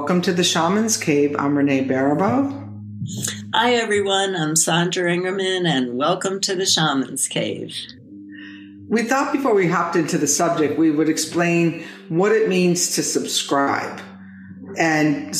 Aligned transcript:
Hello, 0.00 0.08
everyone, 0.08 0.22
and 0.22 0.22
welcome 0.22 0.22
to 0.22 0.32
the 0.32 0.42
Shaman's 0.42 0.96
Cave. 0.96 1.36
I'm 1.38 1.58
Renee 1.58 1.84
Baribeau. 1.84 3.52
Hi, 3.52 3.74
everyone. 3.74 4.36
I'm 4.36 4.56
Sandra 4.56 5.12
Ingerman, 5.12 5.66
and 5.66 5.98
welcome 5.98 6.40
to 6.40 6.54
the 6.54 6.64
Shaman's 6.64 7.28
Cave. 7.28 7.76
We 8.88 9.02
thought 9.02 9.32
before 9.32 9.54
we 9.54 9.68
hopped 9.68 9.96
into 9.96 10.18
the 10.18 10.26
subject, 10.26 10.78
we 10.78 10.90
would 10.90 11.08
explain 11.08 11.84
what 12.08 12.32
it 12.32 12.48
means 12.48 12.94
to 12.94 13.02
subscribe. 13.02 14.00
And 14.78 15.36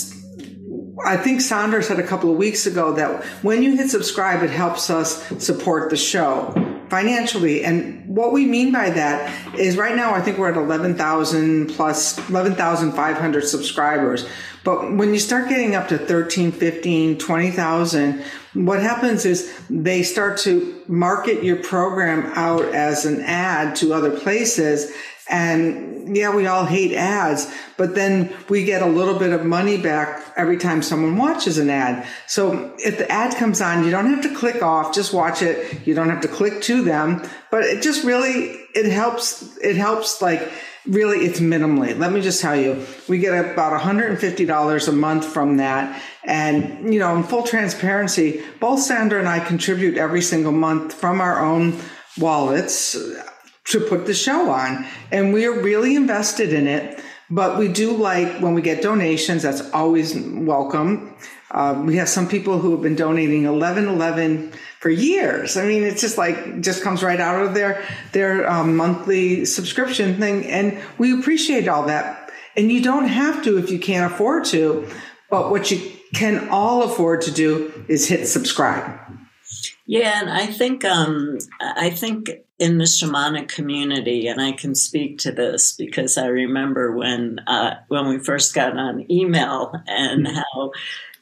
I 1.07 1.17
think 1.17 1.41
Sandra 1.41 1.83
said 1.83 1.99
a 1.99 2.07
couple 2.07 2.31
of 2.31 2.37
weeks 2.37 2.67
ago 2.67 2.93
that 2.95 3.25
when 3.43 3.63
you 3.63 3.77
hit 3.77 3.91
subscribe, 3.91 4.43
it 4.43 4.51
helps 4.51 4.91
us 4.91 5.23
support 5.43 5.91
the 5.91 5.97
show 5.97 6.53
financially. 6.91 7.65
And 7.65 8.07
what 8.07 8.33
we 8.33 8.45
mean 8.45 8.73
by 8.73 8.91
that 8.91 9.57
is 9.59 9.77
right 9.77 9.95
now, 9.95 10.13
I 10.13 10.21
think 10.21 10.37
we're 10.37 10.51
at 10.51 10.57
11,000 10.57 11.69
plus 11.69 12.19
11,500 12.29 13.43
subscribers. 13.43 14.29
But 14.65 14.93
when 14.93 15.15
you 15.15 15.21
start 15.21 15.49
getting 15.49 15.75
up 15.75 15.89
to 15.89 15.97
13, 15.97 16.53
15, 16.53 17.19
20,000, 17.19 18.25
what 18.55 18.83
happens 18.83 19.25
is 19.25 19.59
they 19.71 20.03
start 20.03 20.39
to 20.41 20.83
market 20.87 21.43
your 21.45 21.57
program 21.57 22.27
out 22.35 22.65
as 22.75 23.07
an 23.07 23.23
ad 23.23 23.77
to 23.77 23.95
other 23.95 24.11
places. 24.11 24.93
And 25.31 26.17
yeah, 26.17 26.35
we 26.35 26.47
all 26.47 26.67
hate 26.67 26.93
ads, 26.93 27.53
but 27.77 27.95
then 27.95 28.35
we 28.49 28.65
get 28.65 28.83
a 28.83 28.87
little 28.87 29.19
bit 29.19 29.33
of 29.33 29.45
money 29.45 29.77
back 29.77 30.33
every 30.37 30.59
time 30.59 30.83
someone 30.83 31.17
watches 31.17 31.59
an 31.59 31.71
ad. 31.71 32.07
So 32.27 32.75
if 32.79 32.99
the 32.99 33.11
ad 33.11 33.37
comes 33.37 33.61
on, 33.61 33.85
you 33.85 33.91
don't 33.91 34.07
have 34.07 34.23
to 34.23 34.35
click 34.35 34.63
off, 34.63 34.95
just 34.95 35.15
watch 35.15 35.43
it. 35.43 35.87
You 35.87 35.95
don't 35.95 36.11
have 36.11 36.23
to 36.23 36.29
click 36.29 36.63
to 36.63 36.83
them, 36.83 37.23
but 37.51 37.63
it 37.63 37.83
just 37.83 38.05
really, 38.05 38.57
it 38.75 38.91
helps, 38.91 39.57
it 39.59 39.77
helps 39.77 40.21
like, 40.21 40.51
really 40.87 41.19
it's 41.19 41.41
minimally. 41.41 41.97
Let 41.97 42.13
me 42.13 42.23
just 42.23 42.41
tell 42.41 42.57
you, 42.57 42.85
we 43.09 43.19
get 43.19 43.33
about 43.33 43.79
$150 43.81 44.89
a 44.89 44.93
month 44.93 45.25
from 45.25 45.59
that. 45.59 46.03
And, 46.25 46.93
you 46.93 46.99
know, 46.99 47.15
in 47.17 47.23
full 47.23 47.45
transparency, 47.45 48.43
both 48.59 48.81
Sandra 48.81 49.19
and 49.19 49.29
I 49.29 49.41
contribute 49.41 49.97
every 49.97 50.23
single 50.23 50.53
month 50.53 50.95
from 50.95 51.21
our 51.21 51.45
own 51.45 51.79
wallets 52.19 52.97
to 53.71 53.81
put 53.81 54.07
the 54.07 54.15
show 54.15 54.51
on. 54.51 54.87
And 55.11 55.33
we 55.33 55.47
are 55.47 55.61
really 55.61 55.97
invested 55.97 56.53
in 56.53 56.67
it. 56.67 57.03
But 57.31 57.59
we 57.59 57.69
do 57.69 57.97
like 57.97 58.41
when 58.41 58.55
we 58.55 58.63
get 58.63 58.83
donations, 58.83 59.43
that's 59.43 59.61
always 59.71 60.17
welcome. 60.17 61.15
Uh, 61.53 61.83
we 61.85 61.97
have 61.97 62.09
some 62.09 62.29
people 62.29 62.59
who 62.59 62.73
have 62.73 62.83
been 62.83 62.97
donating 62.97 63.45
1111 63.45 64.53
for 64.81 64.91
years. 64.91 65.57
I 65.57 65.67
mean, 65.67 65.85
it's 65.85 66.01
just 66.01 66.19
like, 66.19 66.61
just 66.61 66.83
comes 66.83 67.03
right 67.03 67.21
out 67.21 67.45
of 67.45 67.55
their, 67.55 67.85
their 68.13 68.49
um, 68.51 68.77
monthly 68.77 69.45
subscription 69.45 70.19
thing. 70.19 70.47
And 70.47 70.81
we 70.99 71.19
appreciate 71.19 71.69
all 71.69 71.85
that. 71.87 72.33
And 72.57 72.73
you 72.73 72.83
don't 72.83 73.07
have 73.07 73.45
to 73.45 73.59
if 73.59 73.71
you 73.71 73.79
can't 73.79 74.13
afford 74.13 74.45
to. 74.47 74.89
But 75.29 75.51
what 75.51 75.71
you 75.71 75.93
can 76.13 76.49
all 76.49 76.83
afford 76.83 77.23
to 77.23 77.31
do 77.31 77.85
is 77.89 78.09
hit 78.09 78.27
subscribe. 78.27 78.99
Yeah, 79.87 80.21
and 80.21 80.31
I 80.31 80.47
think 80.47 80.85
um, 80.85 81.39
I 81.61 81.91
think 81.91 82.31
in 82.61 82.77
the 82.77 82.85
shamanic 82.85 83.49
community, 83.49 84.29
and 84.29 84.41
I 84.41 84.53
can 84.53 84.75
speak 84.75 85.19
to 85.21 85.33
this 85.33 85.73
because 85.73 86.19
I 86.19 86.27
remember 86.27 86.93
when 86.93 87.41
uh, 87.47 87.77
when 87.89 88.09
we 88.09 88.19
first 88.19 88.55
got 88.55 88.77
on 88.77 89.11
email 89.11 89.73
and 89.87 90.27
mm-hmm. 90.27 90.37
how 90.37 90.73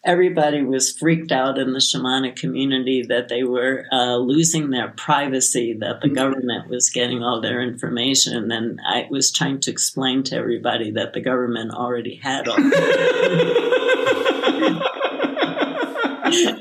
everybody 0.04 0.62
was 0.62 0.96
freaked 0.96 1.30
out 1.30 1.58
in 1.58 1.72
the 1.72 1.78
shamanic 1.78 2.34
community 2.36 3.04
that 3.08 3.28
they 3.28 3.44
were 3.44 3.86
uh, 3.92 4.16
losing 4.16 4.70
their 4.70 4.88
privacy, 4.88 5.76
that 5.78 6.00
the 6.00 6.08
mm-hmm. 6.08 6.16
government 6.16 6.68
was 6.68 6.90
getting 6.90 7.22
all 7.22 7.40
their 7.40 7.62
information. 7.62 8.50
And 8.50 8.80
I 8.84 9.06
was 9.08 9.30
trying 9.30 9.60
to 9.60 9.70
explain 9.70 10.24
to 10.24 10.36
everybody 10.36 10.90
that 10.92 11.12
the 11.12 11.20
government 11.20 11.72
already 11.72 12.16
had 12.16 12.48
all 12.48 12.56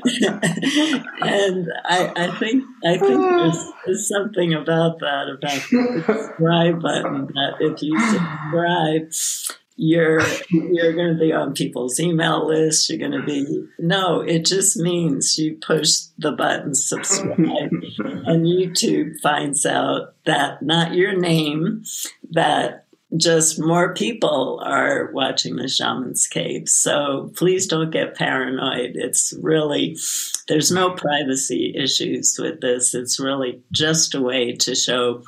and 1.20 1.68
I, 1.84 2.12
I, 2.16 2.38
think 2.38 2.64
I 2.84 2.98
think 2.98 3.20
there's, 3.20 3.64
there's, 3.86 4.08
something 4.08 4.54
about 4.54 4.98
that 5.00 5.28
about 5.28 5.62
the 5.70 6.02
subscribe 6.06 6.80
button 6.80 7.26
that 7.34 7.54
if 7.60 7.82
you 7.82 7.98
subscribe, 8.00 9.10
you're 9.76 10.20
you're 10.50 10.92
going 10.92 11.14
to 11.14 11.20
be 11.20 11.32
on 11.32 11.54
people's 11.54 12.00
email 12.00 12.46
lists. 12.46 12.90
You're 12.90 12.98
going 12.98 13.20
to 13.20 13.24
be 13.24 13.64
no. 13.78 14.20
It 14.20 14.44
just 14.44 14.76
means 14.76 15.38
you 15.38 15.56
push 15.56 15.98
the 16.18 16.32
button 16.32 16.74
subscribe, 16.74 17.38
and 17.38 18.44
YouTube 18.44 19.20
finds 19.20 19.64
out 19.64 20.14
that 20.26 20.62
not 20.62 20.94
your 20.94 21.16
name 21.16 21.84
that 22.30 22.87
just 23.16 23.58
more 23.58 23.94
people 23.94 24.60
are 24.62 25.10
watching 25.12 25.56
the 25.56 25.68
shaman's 25.68 26.26
cave. 26.26 26.68
So 26.68 27.32
please 27.36 27.66
don't 27.66 27.90
get 27.90 28.16
paranoid. 28.16 28.92
It's 28.94 29.32
really, 29.40 29.96
there's 30.46 30.70
no 30.70 30.90
privacy 30.90 31.74
issues 31.76 32.36
with 32.38 32.60
this. 32.60 32.94
It's 32.94 33.18
really 33.18 33.62
just 33.72 34.14
a 34.14 34.20
way 34.20 34.52
to 34.56 34.74
show 34.74 35.22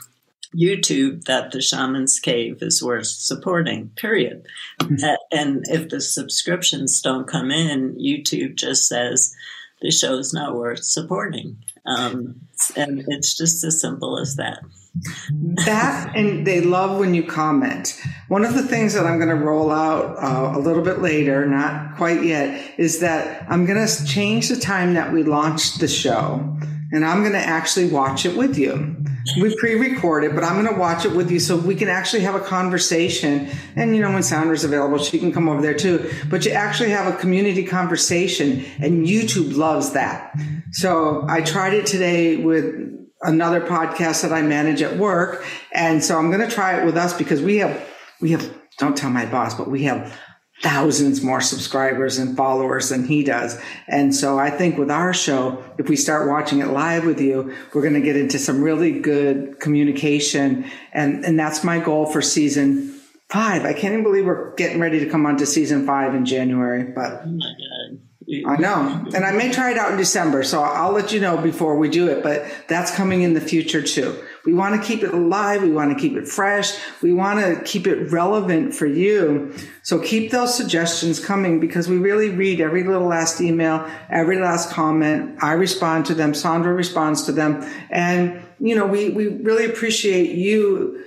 YouTube 0.55 1.25
that 1.25 1.53
the 1.53 1.63
shaman's 1.63 2.19
cave 2.19 2.59
is 2.61 2.83
worth 2.83 3.07
supporting, 3.07 3.91
period. 3.97 4.45
Mm-hmm. 4.81 5.15
and 5.33 5.65
if 5.69 5.89
the 5.89 6.01
subscriptions 6.01 7.01
don't 7.01 7.29
come 7.29 7.51
in, 7.51 7.97
YouTube 7.97 8.57
just 8.57 8.89
says 8.89 9.35
the 9.81 9.91
show's 9.91 10.35
not 10.35 10.57
worth 10.57 10.85
supporting. 10.85 11.57
Um, 11.87 12.41
and 12.77 13.05
it's 13.09 13.37
just 13.37 13.65
as 13.65 13.81
simple 13.81 14.19
as 14.19 14.37
that 14.37 14.61
that 15.65 16.13
and 16.17 16.47
they 16.47 16.61
love 16.61 16.99
when 16.99 17.15
you 17.15 17.23
comment. 17.25 18.01
One 18.29 18.45
of 18.45 18.55
the 18.55 18.63
things 18.63 18.95
that 18.95 19.07
I'm 19.07 19.19
going 19.19 19.29
to 19.29 19.45
roll 19.45 19.71
out 19.71 20.17
uh, 20.19 20.59
a 20.59 20.61
little 20.61 20.83
bit 20.83 21.01
later, 21.01 21.47
not 21.47 21.97
quite 21.97 22.25
yet, 22.25 22.79
is 22.79 23.01
that 23.01 23.47
I'm 23.49 23.67
going 23.67 23.87
to 23.87 24.05
change 24.05 24.49
the 24.49 24.57
time 24.57 24.95
that 24.95 25.13
we 25.13 25.23
launched 25.23 25.81
the 25.81 25.89
show 25.89 26.57
and 26.93 27.05
I'm 27.05 27.21
going 27.21 27.35
to 27.35 27.39
actually 27.39 27.89
watch 27.89 28.27
it 28.27 28.37
with 28.37 28.59
you. 28.59 28.97
We 29.41 29.55
pre-record 29.57 30.25
it, 30.25 30.35
but 30.35 30.43
I'm 30.43 30.61
going 30.61 30.73
to 30.75 30.81
watch 30.81 31.05
it 31.05 31.13
with 31.13 31.31
you 31.31 31.39
so 31.39 31.57
we 31.57 31.77
can 31.77 31.89
actually 31.89 32.23
have 32.23 32.35
a 32.35 32.41
conversation. 32.41 33.49
And 33.77 33.95
you 33.95 34.03
know, 34.03 34.13
when 34.13 34.23
Sandra's 34.23 34.65
available, 34.65 34.99
she 34.99 35.19
can 35.19 35.33
come 35.33 35.49
over 35.49 35.63
there 35.63 35.75
too. 35.75 36.11
But 36.29 36.45
you 36.45 36.53
actually 36.53 36.91
have 36.91 37.13
a 37.13 37.17
community 37.17 37.65
conversation, 37.65 38.65
and 38.81 39.07
YouTube 39.07 39.57
loves 39.57 39.93
that. 39.93 40.37
So 40.73 41.25
I 41.29 41.43
tried 41.43 41.75
it 41.75 41.87
today 41.87 42.37
with 42.37 43.00
another 43.23 43.61
podcast 43.61 44.23
that 44.23 44.33
I 44.33 44.43
manage 44.43 44.83
at 44.83 44.97
work. 44.97 45.45
And 45.73 46.03
so 46.03 46.19
I'm 46.19 46.31
going 46.31 46.47
to 46.47 46.53
try 46.53 46.81
it 46.81 46.85
with 46.85 46.97
us 46.97 47.13
because 47.13 47.41
we 47.43 47.59
have, 47.59 47.87
we 48.21 48.31
have, 48.33 48.53
don't 48.79 48.97
tell 48.97 49.11
my 49.11 49.27
boss, 49.27 49.55
but 49.55 49.69
we 49.69 49.85
have 49.85 50.19
thousands 50.63 51.23
more 51.23 51.41
subscribers 51.41 52.19
and 52.19 52.37
followers 52.37 52.91
than 52.91 53.07
he 53.07 53.25
does. 53.25 53.59
And 53.89 54.15
so 54.15 54.39
I 54.39 54.51
think 54.51 54.77
with 54.77 54.91
our 54.91 55.15
show, 55.15 55.65
if 55.79 55.89
we 55.89 55.97
start 55.97 56.29
watching 56.29 56.61
it 56.61 56.67
live 56.69 57.07
with 57.07 57.21
you, 57.21 57.55
we're 57.73 57.83
going 57.83 57.95
to 57.95 58.01
get 58.01 58.17
into 58.17 58.39
some 58.39 58.63
really 58.63 59.01
good 59.01 59.59
communication. 59.59 60.71
And, 60.93 61.25
and 61.25 61.39
that's 61.39 61.65
my 61.65 61.79
goal 61.79 62.07
for 62.07 62.21
season 62.21 63.01
five. 63.31 63.65
I 63.65 63.73
can't 63.73 63.93
even 63.93 64.03
believe 64.03 64.27
we're 64.27 64.55
getting 64.55 64.81
ready 64.81 65.01
to 65.01 65.09
come 65.09 65.25
on 65.25 65.39
to 65.39 65.47
season 65.47 65.87
five 65.87 66.15
in 66.15 66.27
January, 66.27 66.85
but. 66.85 67.23
Oh 67.25 68.00
I 68.47 68.57
know. 68.57 69.07
And 69.15 69.25
I 69.25 69.33
may 69.33 69.51
try 69.51 69.73
it 69.73 69.79
out 69.79 69.91
in 69.91 69.97
December. 69.97 70.45
So 70.45 70.63
I'll 70.63 70.93
let 70.93 71.13
you 71.13 71.19
know 71.19 71.37
before 71.37 71.77
we 71.77 71.89
do 71.89 72.09
it, 72.09 72.23
but 72.23 72.47
that's 72.69 72.95
coming 72.95 73.23
in 73.23 73.35
the 73.35 73.41
future 73.41 73.83
too. 73.83 74.17
We 74.45 74.55
want 74.55 74.81
to 74.81 74.87
keep 74.87 75.03
it 75.03 75.13
alive. 75.13 75.63
We 75.63 75.73
want 75.73 75.93
to 75.93 76.01
keep 76.01 76.17
it 76.17 76.29
fresh. 76.29 76.79
We 77.03 77.13
want 77.13 77.41
to 77.41 77.63
keep 77.65 77.89
it 77.89 78.13
relevant 78.13 78.75
for 78.75 78.87
you. 78.87 79.53
So 79.83 79.99
keep 79.99 80.31
those 80.31 80.55
suggestions 80.55 81.25
coming 81.25 81.59
because 81.59 81.89
we 81.89 81.99
really 81.99 82.31
read 82.31 82.61
every 82.61 82.85
little 82.85 83.09
last 83.09 83.41
email, 83.41 83.91
every 84.09 84.39
last 84.39 84.71
comment. 84.71 85.43
I 85.43 85.53
respond 85.53 86.07
to 86.07 86.15
them. 86.15 86.33
Sandra 86.33 86.73
responds 86.73 87.25
to 87.25 87.33
them. 87.33 87.69
And, 87.91 88.43
you 88.61 88.77
know, 88.77 88.87
we, 88.87 89.09
we 89.09 89.27
really 89.27 89.65
appreciate 89.65 90.37
you 90.37 91.05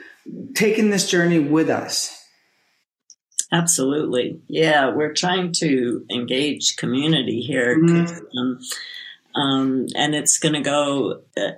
taking 0.55 0.89
this 0.89 1.09
journey 1.09 1.39
with 1.39 1.69
us. 1.69 2.22
Absolutely. 3.53 4.41
Yeah, 4.47 4.89
we're 4.89 5.13
trying 5.13 5.51
to 5.59 6.03
engage 6.11 6.75
community 6.75 7.39
here. 7.39 7.77
Mm-hmm. 7.77 8.38
Um, 8.38 8.59
um, 9.35 9.88
and 9.95 10.15
it's 10.15 10.39
going 10.39 10.55
to 10.55 10.61
go, 10.61 11.21
uh, 11.38 11.51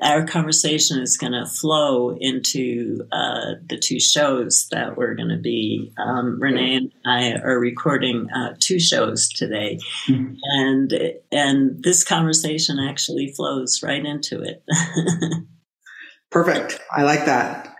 our 0.00 0.24
conversation 0.24 0.98
is 0.98 1.18
going 1.18 1.32
to 1.32 1.44
flow 1.44 2.16
into 2.18 3.06
uh, 3.12 3.56
the 3.68 3.76
two 3.76 4.00
shows 4.00 4.66
that 4.70 4.96
we're 4.96 5.14
going 5.14 5.28
to 5.28 5.36
be. 5.36 5.92
Um, 5.98 6.40
Renee 6.40 6.76
and 6.76 6.92
I 7.04 7.34
are 7.34 7.58
recording 7.58 8.30
uh, 8.30 8.54
two 8.58 8.80
shows 8.80 9.28
today, 9.28 9.78
mm-hmm. 10.08 10.34
and 10.52 10.92
and 11.30 11.82
this 11.82 12.02
conversation 12.04 12.78
actually 12.78 13.28
flows 13.28 13.82
right 13.82 14.04
into 14.04 14.40
it. 14.40 14.64
Perfect. 16.30 16.80
I 16.90 17.02
like 17.02 17.26
that. 17.26 17.71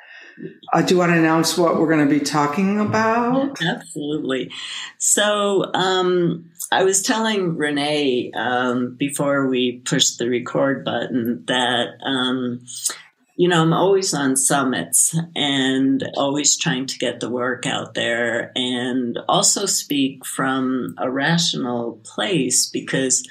Uh, 0.73 0.83
do 0.83 0.95
you 0.95 0.99
want 0.99 1.13
to 1.13 1.19
announce 1.19 1.57
what 1.57 1.77
we're 1.77 1.89
going 1.93 2.09
to 2.09 2.13
be 2.13 2.25
talking 2.25 2.81
about? 2.81 3.63
Absolutely. 3.63 4.51
So, 4.99 5.71
um, 5.75 6.51
I 6.71 6.85
was 6.85 7.03
telling 7.03 7.57
Renee 7.57 8.33
um, 8.35 8.97
before 8.99 9.47
we 9.47 9.83
pushed 9.85 10.19
the 10.19 10.29
record 10.29 10.85
button 10.85 11.45
that 11.47 11.99
um, 12.03 12.65
you 13.37 13.49
know, 13.49 13.63
I'm 13.63 13.73
always 13.73 14.13
on 14.13 14.37
summits 14.37 15.19
and 15.35 16.09
always 16.17 16.57
trying 16.57 16.87
to 16.87 16.99
get 16.99 17.21
the 17.21 17.31
work 17.31 17.67
out 17.67 17.95
there 17.95 18.53
and 18.55 19.19
also 19.29 19.67
speak 19.67 20.25
from 20.27 20.95
a 20.99 21.11
rational 21.11 22.01
place 22.05 22.67
because 22.67 23.27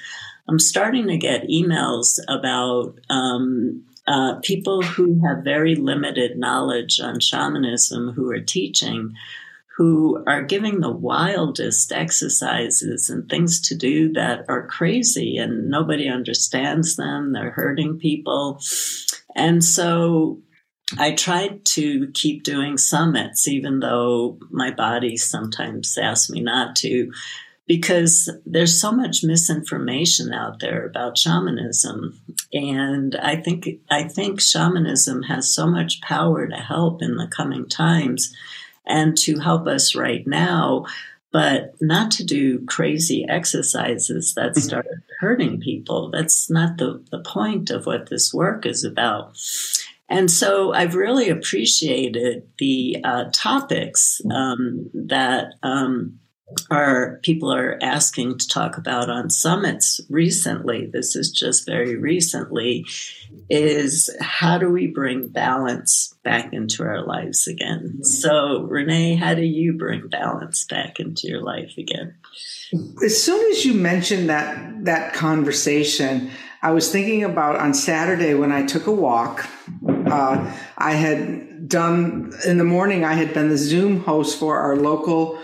I'm 0.48 0.60
starting 0.60 1.08
to 1.08 1.18
get 1.18 1.48
emails 1.48 2.20
about 2.28 3.00
um, 3.10 3.86
uh, 4.08 4.36
people 4.42 4.82
who 4.82 5.22
have 5.26 5.44
very 5.44 5.76
limited 5.76 6.38
knowledge 6.38 7.00
on 7.00 7.20
shamanism 7.20 8.12
who 8.14 8.30
are 8.32 8.42
teaching 8.42 9.14
who 9.78 10.24
are 10.28 10.44
giving 10.44 10.80
the 10.80 10.92
wildest 10.92 11.92
exercises 11.92 13.10
and 13.10 13.28
things 13.30 13.60
to 13.60 13.76
do 13.76 14.12
that 14.14 14.46
are 14.48 14.68
crazy 14.68 15.38
and 15.38 15.70
nobody 15.70 16.08
understands 16.08 16.98
them. 16.98 17.32
They're 17.32 17.52
hurting 17.52 17.98
people. 17.98 18.60
And 19.36 19.64
so 19.64 20.40
I 21.00 21.14
tried 21.14 21.66
to 21.74 22.12
keep 22.14 22.44
doing 22.44 22.78
summits, 22.78 23.48
even 23.48 23.80
though 23.80 24.38
my 24.52 24.72
body 24.72 25.16
sometimes 25.16 25.98
asks 25.98 26.30
me 26.30 26.42
not 26.42 26.76
to, 26.78 27.12
because 27.68 28.30
there's 28.46 28.80
so 28.80 28.92
much 28.92 29.24
misinformation 29.24 30.34
out 30.34 30.60
there 30.60 30.86
about 30.86 31.18
shamanism. 31.18 32.20
And 32.52 33.16
I 33.16 33.38
think, 33.38 33.68
I 33.90 34.04
think 34.04 34.42
shamanism 34.42 35.24
has 35.24 35.54
so 35.54 35.68
much 35.68 36.02
power 36.02 36.48
to 36.48 36.56
help 36.56 37.02
in 37.02 37.16
the 37.16 37.28
coming 37.28 37.70
times 37.70 38.34
and 38.86 39.18
to 39.20 39.40
help 39.40 39.68
us 39.68 39.96
right 39.96 40.26
now, 40.28 40.86
but 41.32 41.74
not 41.80 42.12
to 42.12 42.26
do 42.26 42.66
crazy 42.66 43.26
exercises 43.30 44.34
that 44.36 44.52
mm-hmm. 44.52 44.60
start 44.60 44.88
hurting 45.20 45.62
people. 45.62 46.10
That's 46.12 46.50
not 46.50 46.78
the, 46.78 47.04
the 47.12 47.22
point 47.22 47.70
of 47.70 47.86
what 47.86 48.10
this 48.10 48.34
work 48.34 48.66
is 48.66 48.84
about. 48.84 49.38
And 50.10 50.30
so 50.30 50.74
I've 50.74 50.96
really 50.96 51.30
appreciated 51.30 52.50
the 52.58 52.98
uh, 53.02 53.26
topics 53.32 54.20
um, 54.30 54.90
that 54.94 55.54
um, 55.64 56.20
are 56.70 57.20
people 57.24 57.54
are 57.54 57.78
asking 57.82 58.38
to 58.38 58.48
talk 58.48 58.78
about 58.78 59.10
on 59.10 59.30
summits 59.30 60.00
recently. 60.10 60.86
This 60.86 61.16
is 61.16 61.32
just 61.32 61.66
very 61.66 61.96
recently. 61.96 62.86
Is 63.50 64.10
how 64.22 64.58
do 64.58 64.70
we 64.70 64.88
bring 64.88 65.28
balance 65.28 66.16
back 66.24 66.54
into 66.54 66.84
our 66.84 67.06
lives 67.06 67.48
again? 67.48 68.04
So, 68.04 68.62
Renee, 68.64 69.16
how 69.16 69.34
do 69.34 69.44
you 69.44 69.74
bring 69.74 70.08
balance 70.08 70.66
back 70.66 71.00
into 71.00 71.28
your 71.28 71.42
life 71.42 71.74
again? 71.78 72.16
As 73.04 73.22
soon 73.22 73.52
as 73.52 73.66
you 73.66 73.74
mentioned 73.74 74.30
that 74.30 74.86
that 74.86 75.14
conversation, 75.14 76.32
I 76.62 76.72
was 76.72 76.92
thinking 76.92 77.24
about 77.24 77.58
on 77.58 77.74
Saturday 77.74 78.34
when 78.34 78.52
I 78.52 78.66
took 78.66 78.88
a 78.88 78.92
walk. 78.92 79.48
Uh, 79.88 80.54
I 80.78 80.94
had 80.94 81.68
done 81.68 82.34
in 82.46 82.58
the 82.58 82.64
morning. 82.64 83.04
I 83.04 83.14
had 83.14 83.34
been 83.34 83.50
the 83.50 83.58
Zoom 83.58 84.02
host 84.02 84.40
for 84.40 84.60
our 84.60 84.76
local 84.76 85.40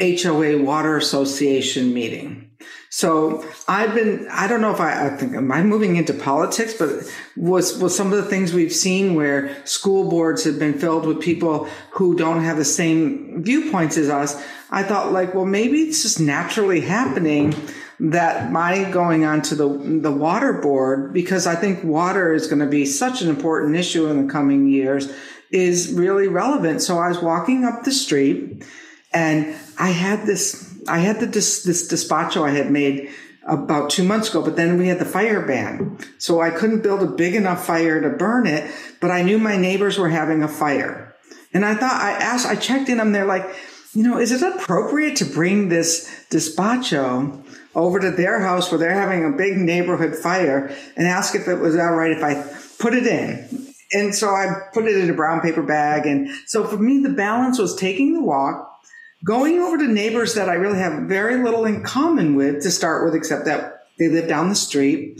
HOA 0.00 0.62
Water 0.62 0.96
Association 0.96 1.94
meeting. 1.94 2.50
So 2.90 3.44
I've 3.66 3.92
been, 3.92 4.28
I 4.30 4.46
don't 4.46 4.60
know 4.60 4.72
if 4.72 4.80
I, 4.80 5.08
I 5.08 5.16
think, 5.16 5.34
am 5.34 5.50
I 5.50 5.64
moving 5.64 5.96
into 5.96 6.14
politics, 6.14 6.74
but 6.74 6.90
was, 7.36 7.76
was 7.78 7.96
some 7.96 8.12
of 8.12 8.22
the 8.22 8.30
things 8.30 8.52
we've 8.52 8.72
seen 8.72 9.16
where 9.16 9.66
school 9.66 10.08
boards 10.08 10.44
have 10.44 10.60
been 10.60 10.78
filled 10.78 11.04
with 11.04 11.20
people 11.20 11.68
who 11.90 12.16
don't 12.16 12.44
have 12.44 12.56
the 12.56 12.64
same 12.64 13.42
viewpoints 13.42 13.96
as 13.96 14.08
us. 14.08 14.40
I 14.70 14.84
thought 14.84 15.12
like, 15.12 15.34
well, 15.34 15.44
maybe 15.44 15.80
it's 15.80 16.02
just 16.02 16.20
naturally 16.20 16.82
happening 16.82 17.54
that 17.98 18.52
my 18.52 18.88
going 18.90 19.24
on 19.24 19.42
to 19.42 19.56
the, 19.56 19.68
the 19.68 20.12
water 20.12 20.52
board, 20.52 21.12
because 21.12 21.48
I 21.48 21.56
think 21.56 21.82
water 21.82 22.32
is 22.32 22.46
going 22.46 22.60
to 22.60 22.66
be 22.66 22.86
such 22.86 23.22
an 23.22 23.28
important 23.28 23.74
issue 23.76 24.06
in 24.06 24.26
the 24.26 24.32
coming 24.32 24.68
years 24.68 25.12
is 25.50 25.92
really 25.92 26.28
relevant. 26.28 26.80
So 26.80 26.98
I 26.98 27.08
was 27.08 27.18
walking 27.20 27.64
up 27.64 27.82
the 27.82 27.92
street 27.92 28.64
and 29.12 29.56
I 29.78 29.90
had 29.90 30.26
this, 30.26 30.74
I 30.88 30.98
had 30.98 31.20
the, 31.20 31.26
this, 31.26 31.62
this 31.62 31.90
despacho 31.90 32.42
I 32.42 32.50
had 32.50 32.70
made 32.70 33.10
about 33.46 33.90
two 33.90 34.04
months 34.04 34.30
ago, 34.30 34.42
but 34.42 34.56
then 34.56 34.78
we 34.78 34.88
had 34.88 34.98
the 34.98 35.04
fire 35.04 35.44
ban. 35.46 35.98
So 36.18 36.40
I 36.40 36.50
couldn't 36.50 36.82
build 36.82 37.02
a 37.02 37.06
big 37.06 37.34
enough 37.34 37.66
fire 37.66 38.00
to 38.00 38.10
burn 38.10 38.46
it, 38.46 38.70
but 39.00 39.10
I 39.10 39.22
knew 39.22 39.38
my 39.38 39.56
neighbors 39.56 39.98
were 39.98 40.08
having 40.08 40.42
a 40.42 40.48
fire. 40.48 41.14
And 41.52 41.64
I 41.64 41.74
thought, 41.74 42.00
I 42.00 42.12
asked, 42.12 42.46
I 42.46 42.56
checked 42.56 42.88
in 42.88 43.00
on 43.00 43.06
them. 43.06 43.12
They're 43.12 43.26
like, 43.26 43.46
you 43.92 44.02
know, 44.02 44.18
is 44.18 44.32
it 44.32 44.42
appropriate 44.42 45.16
to 45.16 45.24
bring 45.24 45.68
this 45.68 46.26
despacho 46.30 47.44
over 47.74 48.00
to 48.00 48.10
their 48.10 48.40
house 48.40 48.70
where 48.70 48.78
they're 48.78 48.92
having 48.92 49.24
a 49.24 49.36
big 49.36 49.56
neighborhood 49.56 50.16
fire 50.16 50.74
and 50.96 51.06
ask 51.06 51.34
if 51.34 51.46
it 51.46 51.56
was 51.56 51.76
all 51.76 51.94
right 51.94 52.10
if 52.10 52.22
I 52.22 52.34
put 52.78 52.94
it 52.94 53.06
in? 53.06 53.68
And 53.92 54.14
so 54.14 54.30
I 54.30 54.46
put 54.72 54.86
it 54.86 54.96
in 54.96 55.08
a 55.08 55.14
brown 55.14 55.40
paper 55.40 55.62
bag. 55.62 56.06
And 56.06 56.28
so 56.46 56.66
for 56.66 56.76
me, 56.76 57.00
the 57.00 57.10
balance 57.10 57.58
was 57.58 57.76
taking 57.76 58.14
the 58.14 58.22
walk, 58.22 58.80
going 59.24 59.58
over 59.58 59.78
to 59.78 59.88
neighbors 59.88 60.34
that 60.34 60.48
I 60.48 60.54
really 60.54 60.78
have 60.78 61.04
very 61.04 61.42
little 61.42 61.64
in 61.64 61.82
common 61.82 62.34
with 62.34 62.62
to 62.62 62.70
start 62.70 63.04
with, 63.04 63.14
except 63.14 63.46
that 63.46 63.86
they 63.98 64.08
live 64.08 64.28
down 64.28 64.48
the 64.48 64.54
street 64.54 65.18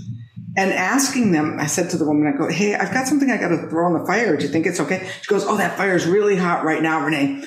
and 0.56 0.72
asking 0.72 1.32
them, 1.32 1.58
I 1.58 1.66
said 1.66 1.90
to 1.90 1.96
the 1.96 2.04
woman, 2.04 2.32
I 2.32 2.36
go, 2.36 2.48
Hey, 2.48 2.74
I've 2.74 2.92
got 2.92 3.08
something 3.08 3.30
I 3.30 3.36
got 3.36 3.48
to 3.48 3.68
throw 3.68 3.86
on 3.86 3.98
the 3.98 4.06
fire. 4.06 4.36
Do 4.36 4.44
you 4.44 4.50
think 4.50 4.66
it's 4.66 4.80
okay? 4.80 5.08
She 5.22 5.28
goes, 5.28 5.44
Oh, 5.44 5.56
that 5.56 5.76
fire 5.76 5.96
is 5.96 6.06
really 6.06 6.36
hot 6.36 6.64
right 6.64 6.82
now, 6.82 7.04
Renee. 7.04 7.44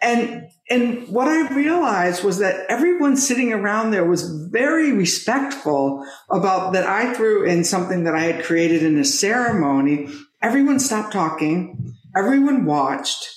And, 0.00 0.48
and 0.70 1.08
what 1.08 1.28
I 1.28 1.54
realized 1.54 2.22
was 2.22 2.38
that 2.38 2.66
everyone 2.68 3.16
sitting 3.16 3.52
around 3.52 3.90
there 3.90 4.04
was 4.04 4.30
very 4.50 4.92
respectful 4.92 6.06
about 6.30 6.74
that 6.74 6.86
I 6.86 7.14
threw 7.14 7.44
in 7.44 7.64
something 7.64 8.04
that 8.04 8.14
I 8.14 8.20
had 8.20 8.44
created 8.44 8.82
in 8.82 8.98
a 8.98 9.04
ceremony. 9.04 10.08
Everyone 10.42 10.78
stopped 10.78 11.12
talking. 11.12 11.94
Everyone 12.14 12.64
watched 12.64 13.36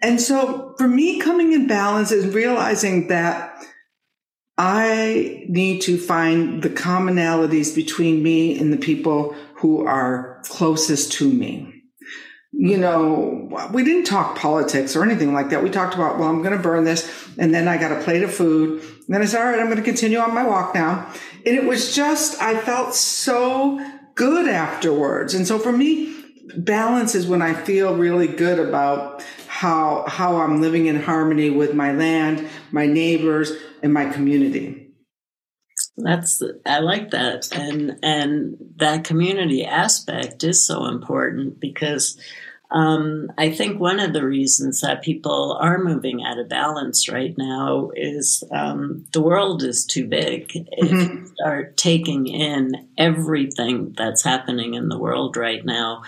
and 0.00 0.20
so 0.20 0.74
for 0.78 0.88
me, 0.88 1.20
coming 1.20 1.52
in 1.52 1.66
balance 1.66 2.12
is 2.12 2.32
realizing 2.32 3.08
that 3.08 3.54
I 4.56 5.44
need 5.48 5.82
to 5.82 5.98
find 5.98 6.62
the 6.62 6.70
commonalities 6.70 7.74
between 7.74 8.22
me 8.22 8.58
and 8.58 8.72
the 8.72 8.76
people 8.76 9.34
who 9.54 9.86
are 9.86 10.42
closest 10.44 11.12
to 11.12 11.32
me. 11.32 11.74
You 12.52 12.72
mm-hmm. 12.72 12.80
know, 12.80 13.68
we 13.72 13.84
didn't 13.84 14.04
talk 14.04 14.36
politics 14.36 14.96
or 14.96 15.04
anything 15.04 15.32
like 15.32 15.50
that. 15.50 15.62
We 15.62 15.70
talked 15.70 15.94
about, 15.94 16.18
well, 16.18 16.28
I'm 16.28 16.42
going 16.42 16.56
to 16.56 16.62
burn 16.62 16.84
this. 16.84 17.08
And 17.38 17.54
then 17.54 17.68
I 17.68 17.76
got 17.76 17.92
a 17.92 18.02
plate 18.02 18.22
of 18.22 18.34
food. 18.34 18.80
And 18.80 19.14
then 19.14 19.22
I 19.22 19.26
said, 19.26 19.40
all 19.40 19.46
right, 19.46 19.60
I'm 19.60 19.66
going 19.66 19.78
to 19.78 19.82
continue 19.82 20.18
on 20.18 20.34
my 20.34 20.44
walk 20.44 20.74
now. 20.74 21.12
And 21.46 21.56
it 21.56 21.64
was 21.64 21.94
just, 21.94 22.40
I 22.42 22.58
felt 22.58 22.94
so 22.94 23.78
good 24.16 24.48
afterwards. 24.48 25.34
And 25.34 25.46
so 25.46 25.60
for 25.60 25.70
me, 25.70 26.17
balance 26.56 27.14
is 27.14 27.26
when 27.26 27.42
I 27.42 27.54
feel 27.54 27.96
really 27.96 28.28
good 28.28 28.58
about 28.58 29.24
how 29.46 30.04
how 30.06 30.36
I'm 30.36 30.60
living 30.60 30.86
in 30.86 31.00
harmony 31.00 31.50
with 31.50 31.74
my 31.74 31.92
land, 31.92 32.48
my 32.70 32.86
neighbors, 32.86 33.52
and 33.82 33.92
my 33.92 34.06
community. 34.06 34.90
That's 35.96 36.42
I 36.64 36.78
like 36.78 37.10
that, 37.10 37.48
and 37.52 37.98
and 38.02 38.56
that 38.76 39.04
community 39.04 39.64
aspect 39.64 40.44
is 40.44 40.64
so 40.64 40.86
important 40.86 41.58
because 41.58 42.16
um, 42.70 43.32
I 43.38 43.50
think 43.50 43.80
one 43.80 43.98
of 43.98 44.12
the 44.12 44.26
reasons 44.26 44.82
that 44.82 45.02
people 45.02 45.56
are 45.58 45.78
moving 45.78 46.22
out 46.22 46.38
of 46.38 46.50
balance 46.50 47.08
right 47.08 47.34
now 47.38 47.90
is 47.96 48.44
um, 48.50 49.06
the 49.12 49.22
world 49.22 49.62
is 49.62 49.86
too 49.86 50.06
big. 50.06 50.48
Mm-hmm. 50.48 50.66
If 50.72 50.90
you 50.90 51.26
start 51.34 51.76
taking 51.78 52.26
in 52.26 52.88
everything 52.98 53.94
that's 53.96 54.22
happening 54.22 54.74
in 54.74 54.90
the 54.90 54.98
world 54.98 55.36
right 55.36 55.64
now, 55.64 56.02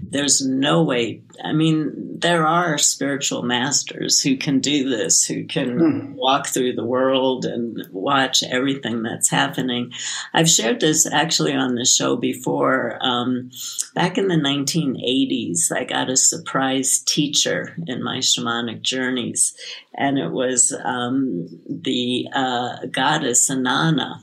there's 0.00 0.46
no 0.46 0.82
way. 0.82 1.20
I 1.44 1.52
mean, 1.52 2.18
there 2.18 2.46
are 2.46 2.78
spiritual 2.78 3.42
masters 3.42 4.22
who 4.22 4.38
can 4.38 4.60
do 4.60 4.88
this, 4.88 5.24
who 5.24 5.44
can 5.44 5.78
mm. 5.78 6.12
walk 6.14 6.46
through 6.46 6.74
the 6.74 6.84
world 6.84 7.44
and 7.44 7.86
watch 7.90 8.42
everything 8.42 9.02
that's 9.02 9.28
happening. 9.28 9.92
I've 10.32 10.48
shared 10.48 10.80
this 10.80 11.06
actually 11.06 11.52
on 11.52 11.74
the 11.74 11.84
show 11.84 12.16
before. 12.16 12.98
Um, 13.02 13.50
back 13.94 14.16
in 14.16 14.28
the 14.28 14.36
1980s, 14.36 15.70
I 15.76 15.84
got 15.84 16.05
a 16.10 16.16
surprise 16.16 17.00
teacher 17.00 17.76
in 17.86 18.02
my 18.02 18.18
shamanic 18.18 18.82
journeys, 18.82 19.54
and 19.94 20.18
it 20.18 20.30
was 20.30 20.76
um, 20.84 21.48
the 21.68 22.28
uh, 22.34 22.86
goddess 22.90 23.50
Inanna 23.50 24.20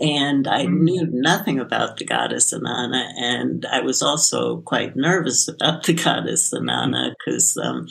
and 0.00 0.48
I 0.48 0.66
mm. 0.66 0.80
knew 0.80 1.06
nothing 1.06 1.58
about 1.58 1.96
the 1.96 2.04
goddess 2.04 2.52
Inanna, 2.52 3.12
and 3.16 3.64
I 3.66 3.80
was 3.80 4.02
also 4.02 4.58
quite 4.58 4.96
nervous 4.96 5.48
about 5.48 5.84
the 5.84 5.94
goddess 5.94 6.52
Inanna 6.52 7.14
because, 7.18 7.56
um, 7.56 7.88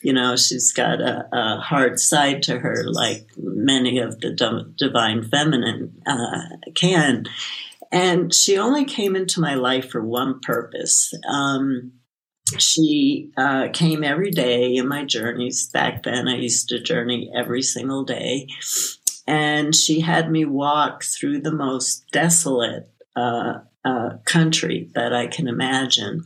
you 0.00 0.12
know, 0.12 0.36
she's 0.36 0.72
got 0.72 1.00
a, 1.00 1.28
a, 1.32 1.60
hard 1.60 1.98
side 1.98 2.42
to 2.44 2.58
her, 2.58 2.84
like 2.86 3.26
many 3.36 3.98
of 3.98 4.20
the 4.20 4.30
divine 4.76 5.24
feminine 5.24 6.00
uh, 6.06 6.42
can. 6.74 7.26
And 7.90 8.32
she 8.34 8.56
only 8.56 8.84
came 8.84 9.16
into 9.16 9.40
my 9.40 9.54
life 9.54 9.90
for 9.90 10.02
one 10.02 10.40
purpose. 10.40 11.12
Um, 11.28 11.92
she 12.58 13.30
uh, 13.36 13.68
came 13.72 14.04
every 14.04 14.30
day 14.30 14.76
in 14.76 14.88
my 14.88 15.04
journeys. 15.04 15.68
Back 15.68 16.02
then, 16.02 16.28
I 16.28 16.36
used 16.36 16.68
to 16.70 16.80
journey 16.80 17.30
every 17.34 17.62
single 17.62 18.04
day 18.04 18.48
and 19.26 19.74
she 19.74 20.00
had 20.00 20.30
me 20.30 20.44
walk 20.44 21.04
through 21.04 21.40
the 21.40 21.52
most 21.52 22.04
desolate 22.10 22.88
uh, 23.14 23.60
uh, 23.84 24.10
country 24.24 24.90
that 24.94 25.12
I 25.12 25.26
can 25.26 25.48
imagine, 25.48 26.24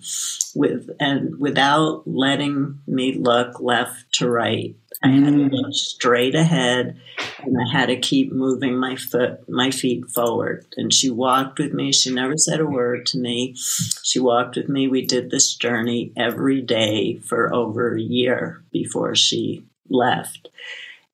with 0.55 0.91
and 1.01 1.39
without 1.39 2.07
letting 2.07 2.81
me 2.87 3.15
look 3.15 3.61
left 3.61 4.13
to 4.15 4.29
right. 4.29 4.77
I 5.07 5.13
had 5.13 5.25
to 5.35 5.39
mm. 5.39 5.53
look 5.53 5.73
straight 5.75 6.35
ahead, 6.35 6.99
and 7.43 7.57
I 7.57 7.79
had 7.79 7.87
to 7.87 7.97
keep 7.97 8.33
moving 8.33 8.79
my 8.79 8.97
foot, 8.97 9.49
my 9.49 9.71
feet 9.71 10.09
forward. 10.15 10.67
And 10.77 10.93
she 10.93 11.11
walked 11.11 11.59
with 11.59 11.73
me. 11.73 11.93
She 11.93 12.13
never 12.13 12.37
said 12.37 12.61
a 12.61 12.67
word 12.67 13.07
to 13.07 13.19
me. 13.19 13.55
She 14.03 14.19
walked 14.19 14.57
with 14.57 14.69
me. 14.69 14.89
We 14.89 15.07
did 15.07 15.31
this 15.31 15.55
journey 15.55 16.13
every 16.17 16.61
day 16.61 17.19
for 17.19 17.55
over 17.55 17.95
a 17.95 18.01
year 18.01 18.65
before 18.73 19.15
she 19.15 19.65
left. 19.89 20.49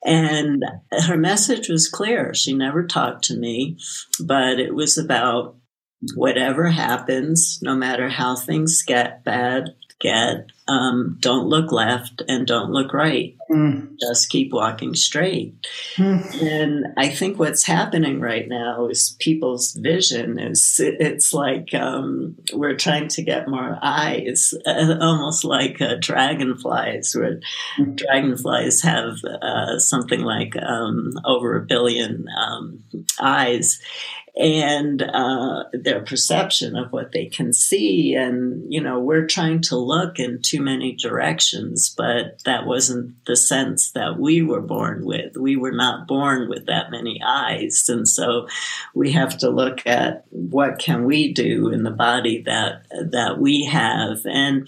And 0.04 0.64
her 0.90 1.16
message 1.16 1.68
was 1.68 1.88
clear. 1.88 2.34
She 2.34 2.52
never 2.52 2.84
talked 2.84 3.24
to 3.24 3.36
me, 3.36 3.76
but 4.20 4.58
it 4.58 4.74
was 4.74 4.98
about 4.98 5.56
whatever 6.14 6.68
happens, 6.68 7.60
no 7.62 7.76
matter 7.76 8.08
how 8.08 8.34
things 8.34 8.82
get 8.82 9.22
bad, 9.22 9.74
get, 10.02 10.50
um, 10.68 11.16
don't 11.20 11.46
look 11.46 11.70
left 11.70 12.22
and 12.28 12.46
don't 12.46 12.70
look 12.70 12.92
right. 12.92 13.36
Mm. 13.50 13.96
Just 14.00 14.30
keep 14.30 14.52
walking 14.52 14.94
straight. 14.94 15.54
Mm. 15.96 16.42
And 16.42 16.86
I 16.96 17.08
think 17.08 17.38
what's 17.38 17.64
happening 17.64 18.20
right 18.20 18.48
now 18.48 18.88
is 18.88 19.16
people's 19.20 19.72
vision 19.74 20.38
is 20.38 20.76
it's 20.78 21.32
like 21.32 21.72
um, 21.74 22.36
we're 22.52 22.76
trying 22.76 23.08
to 23.08 23.22
get 23.22 23.48
more 23.48 23.78
eyes, 23.82 24.54
uh, 24.66 24.96
almost 25.00 25.44
like 25.44 25.80
uh, 25.80 25.96
dragonflies, 26.00 27.14
where 27.14 27.40
mm. 27.78 27.96
dragonflies 27.96 28.82
have 28.82 29.16
uh, 29.24 29.78
something 29.78 30.20
like 30.20 30.56
um, 30.56 31.12
over 31.24 31.56
a 31.56 31.64
billion 31.66 32.26
um, 32.36 32.82
eyes 33.20 33.80
and 34.34 35.02
uh, 35.02 35.64
their 35.72 36.00
perception 36.00 36.74
of 36.74 36.90
what 36.90 37.12
they 37.12 37.26
can 37.26 37.52
see. 37.52 38.14
And, 38.14 38.72
you 38.72 38.80
know, 38.80 38.98
we're 38.98 39.26
trying 39.26 39.60
to 39.62 39.76
look 39.76 40.18
in 40.18 40.40
too 40.40 40.62
many 40.62 40.92
directions, 40.92 41.94
but 41.94 42.42
that 42.44 42.66
wasn't 42.66 43.24
the 43.26 43.36
sense 43.36 43.90
that 43.90 44.18
we 44.18 44.42
were 44.42 44.62
born 44.62 45.04
with. 45.04 45.36
We 45.36 45.56
were 45.56 45.72
not 45.72 46.08
born 46.08 46.48
with 46.48 46.66
that 46.66 46.90
many 46.90 47.20
eyes. 47.22 47.84
And 47.88 48.08
so 48.08 48.48
we 48.94 49.12
have 49.12 49.36
to 49.38 49.50
look 49.50 49.86
at 49.86 50.24
what 50.30 50.78
can 50.78 51.04
we 51.04 51.32
do 51.32 51.68
in 51.68 51.82
the 51.82 51.90
body 51.90 52.42
that, 52.42 52.86
that 52.90 53.38
we 53.38 53.66
have. 53.66 54.24
And 54.24 54.66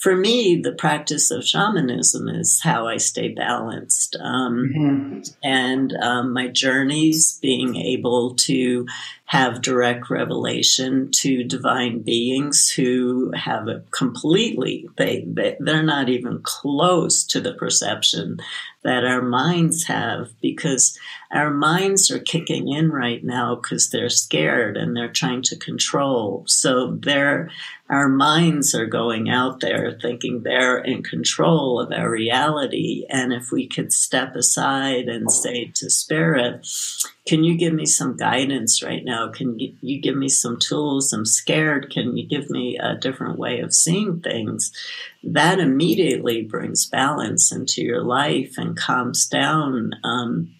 for 0.00 0.16
me, 0.16 0.56
the 0.56 0.72
practice 0.72 1.30
of 1.30 1.44
shamanism 1.44 2.26
is 2.26 2.62
how 2.62 2.88
I 2.88 2.96
stay 2.96 3.28
balanced. 3.28 4.16
Um, 4.18 4.72
mm-hmm. 4.74 5.20
And 5.44 5.92
um, 5.92 6.32
my 6.32 6.48
journeys, 6.48 7.38
being 7.42 7.76
able 7.76 8.34
to 8.36 8.86
have 9.26 9.60
direct 9.60 10.08
revelation 10.08 11.10
to 11.12 11.44
divine 11.44 12.00
beings 12.00 12.70
who 12.70 13.30
have 13.32 13.68
a 13.68 13.84
completely 13.92 14.88
they, 14.96 15.22
they 15.24 15.56
they're 15.60 15.84
not 15.84 16.08
even 16.08 16.40
close 16.42 17.22
to 17.22 17.40
the 17.40 17.54
perception 17.54 18.38
that 18.82 19.04
our 19.04 19.20
minds 19.20 19.84
have 19.84 20.28
because 20.40 20.98
our 21.30 21.50
minds 21.50 22.10
are 22.10 22.18
kicking 22.18 22.68
in 22.68 22.90
right 22.90 23.22
now 23.22 23.54
because 23.54 23.90
they're 23.90 24.08
scared 24.08 24.76
and 24.76 24.96
they're 24.96 25.12
trying 25.12 25.42
to 25.42 25.56
control. 25.56 26.44
So 26.46 26.96
they're, 26.96 27.50
our 27.90 28.08
minds 28.08 28.74
are 28.74 28.86
going 28.86 29.28
out 29.28 29.60
there 29.60 29.98
thinking 30.00 30.42
they're 30.42 30.78
in 30.78 31.02
control 31.02 31.78
of 31.78 31.92
our 31.92 32.10
reality. 32.10 33.04
And 33.10 33.32
if 33.32 33.52
we 33.52 33.68
could 33.68 33.92
step 33.92 34.34
aside 34.34 35.08
and 35.08 35.30
say 35.30 35.70
to 35.74 35.90
spirit, 35.90 36.66
can 37.30 37.44
you 37.44 37.56
give 37.56 37.72
me 37.72 37.86
some 37.86 38.16
guidance 38.16 38.82
right 38.82 39.04
now? 39.04 39.30
Can 39.30 39.56
you 39.56 40.00
give 40.00 40.16
me 40.16 40.28
some 40.28 40.58
tools? 40.58 41.12
I'm 41.12 41.24
scared. 41.24 41.88
Can 41.88 42.16
you 42.16 42.26
give 42.26 42.50
me 42.50 42.76
a 42.76 42.96
different 42.96 43.38
way 43.38 43.60
of 43.60 43.72
seeing 43.72 44.20
things? 44.20 44.72
that 45.22 45.60
immediately 45.60 46.42
brings 46.42 46.86
balance 46.86 47.52
into 47.52 47.82
your 47.82 48.02
life 48.02 48.54
and 48.56 48.76
calms 48.76 49.26
down 49.26 49.92
um, 50.02 50.50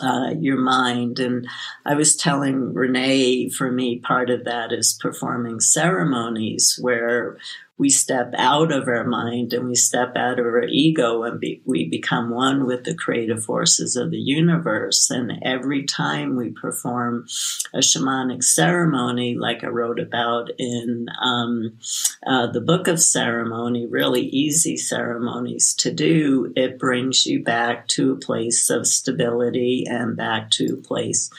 uh, 0.00 0.34
your 0.38 0.58
mind. 0.58 1.18
And 1.18 1.48
I 1.84 1.94
was 1.94 2.14
telling 2.14 2.72
Renee, 2.72 3.48
for 3.48 3.72
me, 3.72 3.98
part 3.98 4.30
of 4.30 4.44
that 4.44 4.72
is 4.72 4.98
performing 5.00 5.60
ceremonies 5.60 6.78
where 6.80 7.38
we 7.82 7.90
step 7.90 8.32
out 8.38 8.70
of 8.70 8.86
our 8.86 9.02
mind 9.02 9.52
and 9.52 9.66
we 9.66 9.74
step 9.74 10.12
out 10.14 10.38
of 10.38 10.46
our 10.46 10.62
ego 10.62 11.24
and 11.24 11.40
be, 11.40 11.60
we 11.64 11.88
become 11.88 12.30
one 12.30 12.64
with 12.64 12.84
the 12.84 12.94
creative 12.94 13.44
forces 13.44 13.96
of 13.96 14.12
the 14.12 14.20
universe. 14.20 15.10
And 15.10 15.32
every 15.42 15.82
time 15.84 16.36
we 16.36 16.50
perform 16.50 17.26
a 17.74 17.78
shamanic 17.78 18.44
ceremony, 18.44 19.34
like 19.36 19.64
I 19.64 19.66
wrote 19.66 19.98
about 19.98 20.50
in 20.58 21.08
um, 21.20 21.76
uh, 22.24 22.46
the 22.52 22.60
book 22.60 22.86
of 22.86 23.00
ceremony, 23.02 23.84
really 23.86 24.26
easy 24.26 24.76
ceremonies 24.76 25.74
to 25.78 25.92
do, 25.92 26.52
it 26.54 26.78
brings 26.78 27.26
you 27.26 27.42
back 27.42 27.88
to 27.88 28.12
a 28.12 28.16
place 28.16 28.70
of 28.70 28.86
stability 28.86 29.86
and 29.88 30.16
back 30.16 30.50
to 30.50 30.74
a 30.74 30.86
place 30.86 31.30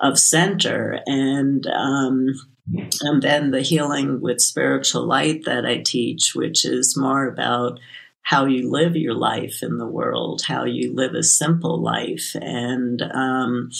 of 0.00 0.18
center. 0.18 1.00
And 1.06 1.66
um, 1.66 2.32
and 3.02 3.22
then 3.22 3.50
the 3.50 3.62
healing 3.62 4.20
with 4.20 4.40
spiritual 4.40 5.04
light 5.04 5.44
that 5.44 5.66
I 5.66 5.78
teach, 5.78 6.34
which 6.34 6.64
is 6.64 6.96
more 6.96 7.26
about 7.26 7.80
how 8.22 8.46
you 8.46 8.70
live 8.70 8.96
your 8.96 9.14
life 9.14 9.62
in 9.62 9.78
the 9.78 9.86
world, 9.86 10.42
how 10.46 10.64
you 10.64 10.94
live 10.94 11.14
a 11.14 11.24
simple 11.24 11.82
life, 11.82 12.36
and 12.40 13.02
um, 13.02 13.70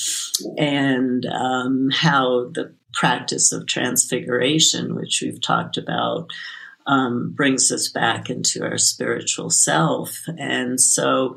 and 0.59 1.25
um, 1.27 1.91
how 1.93 2.49
the 2.51 2.75
practice 2.93 3.53
of 3.53 3.67
transfiguration, 3.67 4.97
which 4.97 5.23
we've 5.23 5.41
talked 5.41 5.77
about, 5.77 6.31
um, 6.87 7.33
brings 7.35 7.71
us 7.71 7.89
back 7.89 8.31
into 8.31 8.63
our 8.63 8.79
spiritual 8.79 9.51
self. 9.51 10.19
And 10.39 10.81
so 10.81 11.37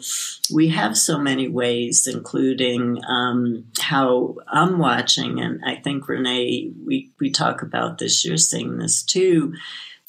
we 0.51 0.69
have 0.69 0.97
so 0.97 1.19
many 1.19 1.47
ways, 1.47 2.07
including 2.07 3.03
um, 3.07 3.65
how 3.79 4.35
I'm 4.47 4.79
watching, 4.79 5.39
and 5.39 5.61
I 5.65 5.75
think 5.75 6.07
Renee, 6.07 6.71
we, 6.85 7.11
we 7.19 7.31
talk 7.31 7.61
about 7.61 7.97
this, 7.97 8.25
you're 8.25 8.37
seeing 8.37 8.77
this 8.77 9.03
too. 9.03 9.53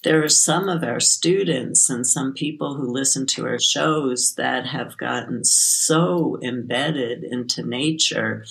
There 0.06 0.22
are 0.22 0.28
some 0.28 0.68
of 0.68 0.84
our 0.84 1.00
students 1.00 1.90
and 1.90 2.06
some 2.06 2.32
people 2.32 2.76
who 2.76 2.92
listen 2.92 3.26
to 3.26 3.44
our 3.44 3.58
shows 3.58 4.36
that 4.36 4.64
have 4.64 4.96
gotten 4.96 5.42
so 5.42 6.38
embedded 6.44 7.24
into 7.24 7.64
nature 7.64 8.44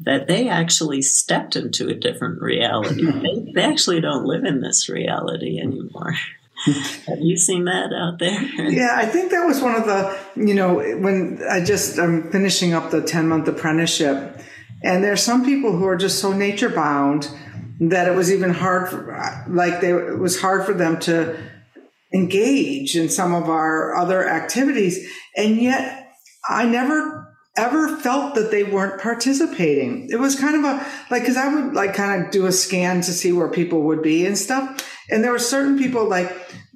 that 0.00 0.26
they 0.26 0.48
actually 0.48 1.02
stepped 1.02 1.54
into 1.54 1.88
a 1.88 1.94
different 1.94 2.42
reality. 2.42 3.04
they, 3.12 3.52
they 3.54 3.62
actually 3.62 4.00
don't 4.00 4.24
live 4.24 4.44
in 4.44 4.60
this 4.60 4.88
reality 4.88 5.60
anymore. 5.60 6.16
Have 7.06 7.20
you 7.20 7.36
seen 7.36 7.66
that 7.66 7.92
out 7.92 8.18
there? 8.18 8.42
yeah, 8.68 8.94
I 8.96 9.06
think 9.06 9.30
that 9.30 9.46
was 9.46 9.62
one 9.62 9.76
of 9.76 9.86
the, 9.86 10.18
you 10.34 10.54
know, 10.54 10.74
when 10.74 11.40
I 11.48 11.64
just, 11.64 12.00
I'm 12.00 12.28
finishing 12.32 12.74
up 12.74 12.90
the 12.90 13.02
10 13.02 13.28
month 13.28 13.46
apprenticeship, 13.46 14.40
and 14.82 15.04
there's 15.04 15.22
some 15.22 15.44
people 15.44 15.76
who 15.76 15.86
are 15.86 15.96
just 15.96 16.18
so 16.18 16.32
nature 16.32 16.70
bound 16.70 17.28
that 17.80 18.08
it 18.08 18.14
was 18.14 18.32
even 18.32 18.50
hard 18.50 18.88
for, 18.88 19.44
like 19.48 19.80
they, 19.80 19.92
it 19.92 20.18
was 20.18 20.40
hard 20.40 20.66
for 20.66 20.74
them 20.74 20.98
to 21.00 21.38
engage 22.12 22.96
in 22.96 23.08
some 23.08 23.34
of 23.34 23.48
our 23.48 23.94
other 23.94 24.28
activities. 24.28 25.08
And 25.36 25.56
yet 25.56 26.12
I 26.48 26.64
never 26.64 27.26
ever 27.56 27.96
felt 27.96 28.36
that 28.36 28.52
they 28.52 28.62
weren't 28.62 29.00
participating. 29.00 30.08
It 30.10 30.20
was 30.20 30.38
kind 30.38 30.56
of 30.56 30.64
a 30.64 30.86
like 31.10 31.22
because 31.22 31.36
I 31.36 31.52
would 31.52 31.74
like 31.74 31.92
kind 31.94 32.24
of 32.24 32.30
do 32.30 32.46
a 32.46 32.52
scan 32.52 33.00
to 33.02 33.12
see 33.12 33.32
where 33.32 33.48
people 33.48 33.82
would 33.82 34.00
be 34.00 34.24
and 34.24 34.38
stuff. 34.38 34.88
And 35.10 35.24
there 35.24 35.32
were 35.32 35.38
certain 35.38 35.76
people 35.76 36.08
like 36.08 36.32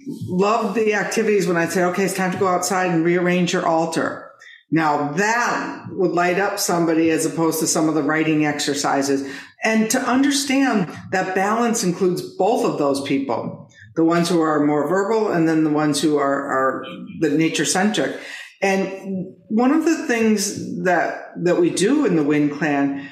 loved 0.06 0.74
the 0.74 0.94
activities 0.94 1.46
when 1.46 1.56
I'd 1.56 1.72
say, 1.72 1.84
okay, 1.84 2.04
it's 2.04 2.14
time 2.14 2.32
to 2.32 2.38
go 2.38 2.48
outside 2.48 2.90
and 2.90 3.04
rearrange 3.04 3.52
your 3.52 3.66
altar. 3.66 4.21
Now 4.72 5.12
that 5.12 5.84
would 5.90 6.12
light 6.12 6.38
up 6.38 6.58
somebody 6.58 7.10
as 7.10 7.26
opposed 7.26 7.60
to 7.60 7.66
some 7.66 7.90
of 7.90 7.94
the 7.94 8.02
writing 8.02 8.46
exercises. 8.46 9.30
And 9.62 9.90
to 9.90 10.00
understand 10.00 10.90
that 11.12 11.34
balance 11.34 11.84
includes 11.84 12.22
both 12.36 12.64
of 12.64 12.78
those 12.78 13.02
people, 13.02 13.70
the 13.94 14.02
ones 14.02 14.30
who 14.30 14.40
are 14.40 14.64
more 14.64 14.88
verbal 14.88 15.30
and 15.30 15.46
then 15.46 15.62
the 15.62 15.70
ones 15.70 16.00
who 16.00 16.16
are, 16.16 16.46
are 16.46 16.86
the 17.20 17.30
nature 17.30 17.66
centric. 17.66 18.18
And 18.62 19.34
one 19.48 19.72
of 19.72 19.84
the 19.84 20.06
things 20.06 20.82
that, 20.84 21.32
that 21.44 21.60
we 21.60 21.68
do 21.68 22.06
in 22.06 22.16
the 22.16 22.24
Wind 22.24 22.52
Clan 22.52 23.08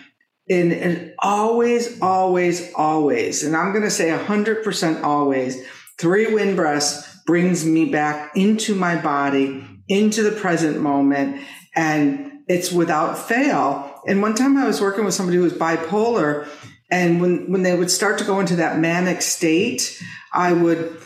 and, 0.49 0.73
and 0.73 1.13
always, 1.19 2.01
always, 2.01 2.73
always, 2.75 3.45
and 3.45 3.55
I'm 3.55 3.73
going 3.73 3.85
to 3.85 3.91
say 3.91 4.09
100% 4.09 5.03
always, 5.03 5.63
three 5.99 6.33
wind 6.33 6.57
breaths 6.57 7.07
brings 7.27 7.65
me 7.65 7.85
back 7.85 8.35
into 8.35 8.75
my 8.75 8.97
body, 9.01 9.65
into 9.91 10.23
the 10.23 10.33
present 10.33 10.81
moment, 10.81 11.43
and 11.77 12.33
it's 12.49 12.73
without 12.73 13.19
fail. 13.19 14.01
And 14.07 14.23
one 14.23 14.35
time 14.35 14.57
I 14.57 14.67
was 14.67 14.81
working 14.81 15.05
with 15.05 15.13
somebody 15.13 15.37
who 15.37 15.45
was 15.45 15.53
bipolar, 15.53 16.49
and 16.91 17.21
when, 17.21 17.53
when 17.53 17.63
they 17.63 17.77
would 17.77 17.91
start 17.91 18.17
to 18.19 18.25
go 18.25 18.41
into 18.41 18.57
that 18.57 18.79
manic 18.79 19.21
state, 19.21 20.03
I 20.33 20.53
would, 20.53 20.97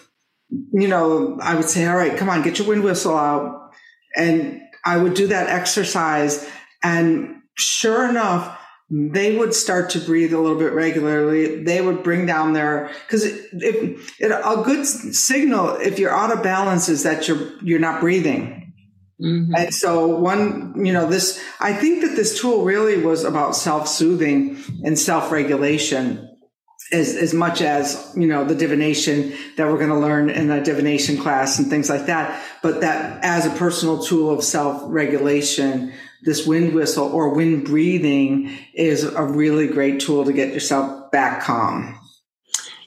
you 0.73 0.87
know, 0.87 1.39
I 1.43 1.57
would 1.57 1.69
say, 1.69 1.87
all 1.87 1.97
right, 1.97 2.17
come 2.17 2.29
on, 2.29 2.43
get 2.43 2.59
your 2.59 2.69
wind 2.69 2.85
whistle 2.85 3.17
out 3.17 3.65
and 4.17 4.63
I 4.85 4.97
would 4.97 5.15
do 5.15 5.29
that 5.29 5.49
exercise. 5.49 6.49
And 6.83 7.43
sure 7.57 8.09
enough, 8.09 8.59
they 8.91 9.37
would 9.37 9.55
start 9.55 9.91
to 9.91 9.99
breathe 9.99 10.33
a 10.35 10.39
little 10.39 10.59
bit 10.59 10.73
regularly. 10.73 11.65
They 11.65 11.81
would 11.81 12.03
bring 12.03 12.27
down 12.27 12.53
their 12.53 12.91
because 13.07 13.25
if 13.25 14.21
a 14.21 14.63
good 14.63 14.85
signal 14.87 15.77
if 15.77 15.99
you're 15.99 16.15
out 16.15 16.31
of 16.31 16.43
balance 16.43 16.89
is 16.89 17.03
that 17.03 17.27
you're 17.27 17.59
you're 17.63 17.81
not 17.81 18.01
breathing. 18.01 18.64
Mm-hmm. 19.21 19.55
And 19.55 19.75
so 19.75 20.07
one, 20.07 20.85
you 20.85 20.93
know, 20.93 21.09
this 21.09 21.41
I 21.61 21.73
think 21.73 22.03
that 22.03 22.17
this 22.17 22.41
tool 22.41 22.65
really 22.65 22.99
was 23.01 23.25
about 23.25 23.55
self-soothing 23.57 24.59
and 24.85 24.99
self-regulation 24.99 26.31
as 26.93 27.15
as 27.15 27.33
much 27.33 27.63
as, 27.63 28.13
you 28.17 28.27
know, 28.27 28.45
the 28.45 28.55
divination 28.55 29.33
that 29.57 29.69
we're 29.69 29.79
going 29.79 29.91
to 29.91 29.99
learn 29.99 30.31
in 30.31 30.51
a 30.51 30.63
divination 30.63 31.17
class 31.17 31.59
and 31.59 31.69
things 31.71 31.89
like 31.89 32.07
that, 32.07 32.43
but 32.63 32.81
that 32.81 33.23
as 33.25 33.47
a 33.47 33.51
personal 33.51 34.03
tool 34.03 34.31
of 34.31 34.43
self-regulation 34.43 35.93
this 36.25 36.47
wind 36.47 36.75
whistle 36.75 37.07
or 37.09 37.35
wind 37.35 37.65
breathing 37.65 38.57
is 38.73 39.05
a 39.05 39.23
really 39.23 39.69
great 39.69 40.01
tool 40.01 40.25
to 40.25 40.33
get 40.33 40.53
yourself 40.55 41.11
back 41.11 41.43
calm. 41.43 42.01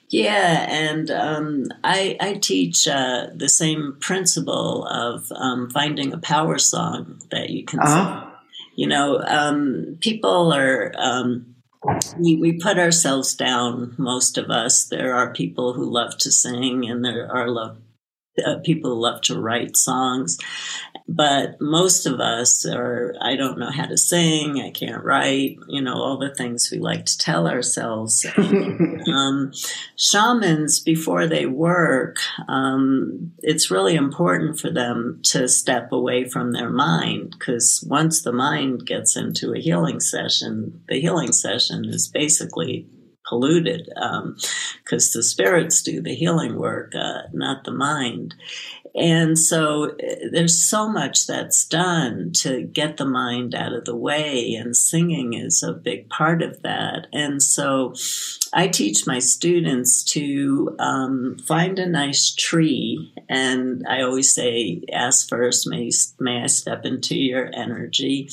Yeah, 0.10 0.66
and 0.70 1.12
um, 1.12 1.66
I, 1.84 2.16
I, 2.22 2.36
teach 2.36 2.88
uh, 2.88 3.28
the 3.36 3.50
same 3.50 3.98
principle 4.00 4.86
of 4.86 5.30
um, 5.36 5.70
finding 5.70 6.14
a 6.14 6.18
power 6.18 6.58
song 6.58 7.22
that 7.30 7.50
you 7.50 7.66
can 7.66 7.80
uh-huh. 7.80 8.22
sing. 8.22 8.32
You 8.78 8.88
know, 8.88 9.20
um, 9.20 9.98
people 10.00 10.54
are. 10.54 10.94
Um, 10.98 11.56
we, 12.18 12.38
we 12.38 12.54
put 12.54 12.80
ourselves 12.80 13.36
down, 13.36 13.96
most 13.98 14.38
of 14.38 14.50
us. 14.50 14.86
There 14.86 15.14
are 15.14 15.34
people 15.34 15.74
who 15.74 15.86
love 15.86 16.18
to 16.20 16.32
sing, 16.32 16.90
and 16.90 17.04
there 17.04 17.30
are 17.30 17.50
love, 17.50 17.78
uh, 18.46 18.60
people 18.64 18.96
who 18.96 19.02
love 19.02 19.22
to 19.24 19.40
write 19.40 19.76
songs 19.76 20.38
but 21.08 21.60
most 21.62 22.06
of 22.06 22.20
us 22.20 22.66
are 22.66 23.16
i 23.22 23.36
don't 23.36 23.58
know 23.58 23.72
how 23.72 23.86
to 23.86 23.98
sing 23.98 24.62
i 24.62 24.70
can't 24.70 25.04
write 25.04 25.58
you 25.68 25.82
know 25.82 25.96
all 25.96 26.18
the 26.18 26.34
things 26.36 26.70
we 26.72 26.80
like 26.80 27.06
to 27.06 27.18
tell 27.18 27.48
ourselves 27.48 28.26
um, 28.38 29.52
shamans 29.96 30.80
before 30.80 31.28
they 31.28 31.46
work 31.46 32.18
um, 32.48 33.32
it's 33.40 33.72
really 33.72 33.96
important 33.96 34.60
for 34.60 34.70
them 34.70 35.22
to 35.24 35.48
step 35.48 35.92
away 35.92 36.28
from 36.28 36.52
their 36.52 36.70
mind 36.70 37.36
because 37.38 37.84
once 37.88 38.22
the 38.22 38.34
mind 38.34 38.86
gets 38.86 39.16
into 39.16 39.54
a 39.54 39.60
healing 39.60 40.00
session 40.00 40.82
the 40.90 41.00
healing 41.00 41.32
session 41.32 41.86
is 41.86 42.08
basically 42.08 42.86
polluted 43.28 43.88
because 43.88 45.16
um, 45.16 45.20
the 45.20 45.24
spirits 45.24 45.82
do 45.82 46.02
the 46.02 46.16
healing 46.16 46.58
work, 46.58 46.94
uh, 46.96 47.24
not 47.34 47.64
the 47.64 47.72
mind. 47.72 48.36
And 48.98 49.38
so 49.38 49.92
uh, 49.92 50.16
there's 50.32 50.62
so 50.62 50.90
much 50.90 51.28
that's 51.28 51.66
done 51.66 52.32
to 52.38 52.64
get 52.64 52.98
the 52.98 53.06
mind 53.06 53.54
out 53.54 53.72
of 53.72 53.86
the 53.86 53.96
way, 53.96 54.56
and 54.56 54.76
singing 54.76 55.34
is 55.34 55.62
a 55.62 55.72
big 55.72 56.10
part 56.10 56.42
of 56.42 56.64
that. 56.64 57.06
And 57.14 57.42
so 57.42 57.94
I 58.54 58.68
teach 58.68 59.06
my 59.06 59.20
students 59.20 60.04
to 60.06 60.76
um, 60.80 61.38
find 61.46 61.78
a 61.78 61.86
nice 61.86 62.34
tree, 62.34 63.14
and 63.30 63.86
I 63.88 64.02
always 64.02 64.34
say, 64.34 64.82
ask 64.92 65.30
first, 65.30 65.70
may, 65.70 65.92
may 66.20 66.42
I 66.42 66.48
step 66.48 66.84
into 66.84 67.16
your 67.16 67.52
energy? 67.54 68.30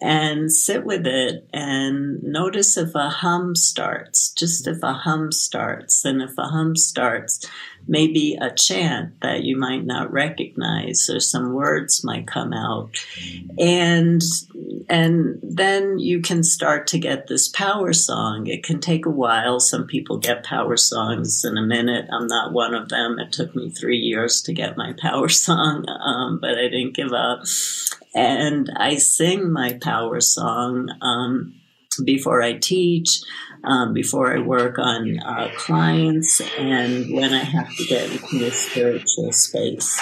And 0.00 0.52
sit 0.52 0.84
with 0.84 1.06
it 1.06 1.48
and 1.54 2.22
notice 2.22 2.76
if 2.76 2.94
a 2.94 3.08
hum 3.08 3.56
starts, 3.56 4.32
just 4.32 4.66
if 4.66 4.82
a 4.82 4.92
hum 4.92 5.32
starts. 5.32 6.04
And 6.04 6.20
if 6.20 6.36
a 6.36 6.48
hum 6.48 6.76
starts, 6.76 7.46
maybe 7.86 8.36
a 8.40 8.50
chant 8.50 9.20
that 9.20 9.42
you 9.42 9.56
might 9.56 9.84
not 9.84 10.12
recognize 10.12 11.08
or 11.10 11.20
some 11.20 11.52
words 11.52 12.04
might 12.04 12.26
come 12.26 12.52
out. 12.52 12.90
And 13.58 14.22
and 14.88 15.38
then 15.42 15.98
you 15.98 16.20
can 16.20 16.42
start 16.42 16.86
to 16.88 16.98
get 16.98 17.26
this 17.26 17.48
power 17.48 17.92
song. 17.92 18.46
It 18.46 18.62
can 18.62 18.80
take 18.80 19.06
a 19.06 19.10
while. 19.10 19.60
Some 19.60 19.86
people 19.86 20.18
get 20.18 20.44
power 20.44 20.76
songs 20.76 21.44
in 21.44 21.56
a 21.56 21.62
minute. 21.62 22.06
I'm 22.12 22.26
not 22.26 22.52
one 22.52 22.74
of 22.74 22.88
them. 22.88 23.18
It 23.18 23.32
took 23.32 23.54
me 23.54 23.70
three 23.70 23.98
years 23.98 24.42
to 24.42 24.52
get 24.52 24.76
my 24.76 24.94
power 24.98 25.28
song 25.44 25.84
um, 25.88 26.38
but 26.40 26.58
i 26.58 26.68
didn't 26.68 26.94
give 26.94 27.12
up. 27.12 27.42
And 28.14 28.70
i 28.76 28.96
sing 28.96 29.50
my 29.52 29.78
power 29.80 30.20
song 30.20 30.90
um, 31.00 31.54
before 32.04 32.42
i 32.42 32.52
teach 32.52 33.20
um, 33.64 33.92
before 33.92 34.34
I 34.34 34.40
work 34.40 34.78
on 34.78 35.18
uh, 35.20 35.50
clients 35.56 36.40
and 36.58 37.12
when 37.14 37.32
I 37.32 37.42
have 37.44 37.74
to 37.76 37.84
get 37.86 38.10
into 38.10 38.38
the 38.38 38.50
spiritual 38.50 39.32
space. 39.32 40.00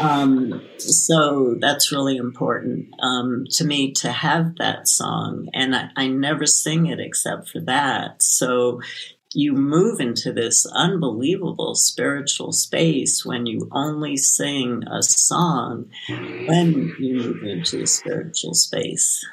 Um, 0.00 0.62
so 0.78 1.56
that's 1.60 1.92
really 1.92 2.16
important 2.16 2.88
um, 3.02 3.44
to 3.52 3.64
me 3.64 3.92
to 3.92 4.12
have 4.12 4.56
that 4.56 4.88
song. 4.88 5.48
And 5.54 5.74
I, 5.74 5.90
I 5.96 6.08
never 6.08 6.46
sing 6.46 6.86
it 6.86 7.00
except 7.00 7.48
for 7.48 7.60
that. 7.60 8.22
So 8.22 8.80
you 9.34 9.52
move 9.52 10.00
into 10.00 10.32
this 10.32 10.64
unbelievable 10.66 11.74
spiritual 11.74 12.52
space 12.52 13.24
when 13.24 13.46
you 13.46 13.68
only 13.72 14.16
sing 14.16 14.84
a 14.90 15.02
song 15.02 15.90
when 16.08 16.94
you 17.00 17.16
move 17.16 17.42
into 17.42 17.82
a 17.82 17.86
spiritual 17.86 18.54
space. 18.54 19.24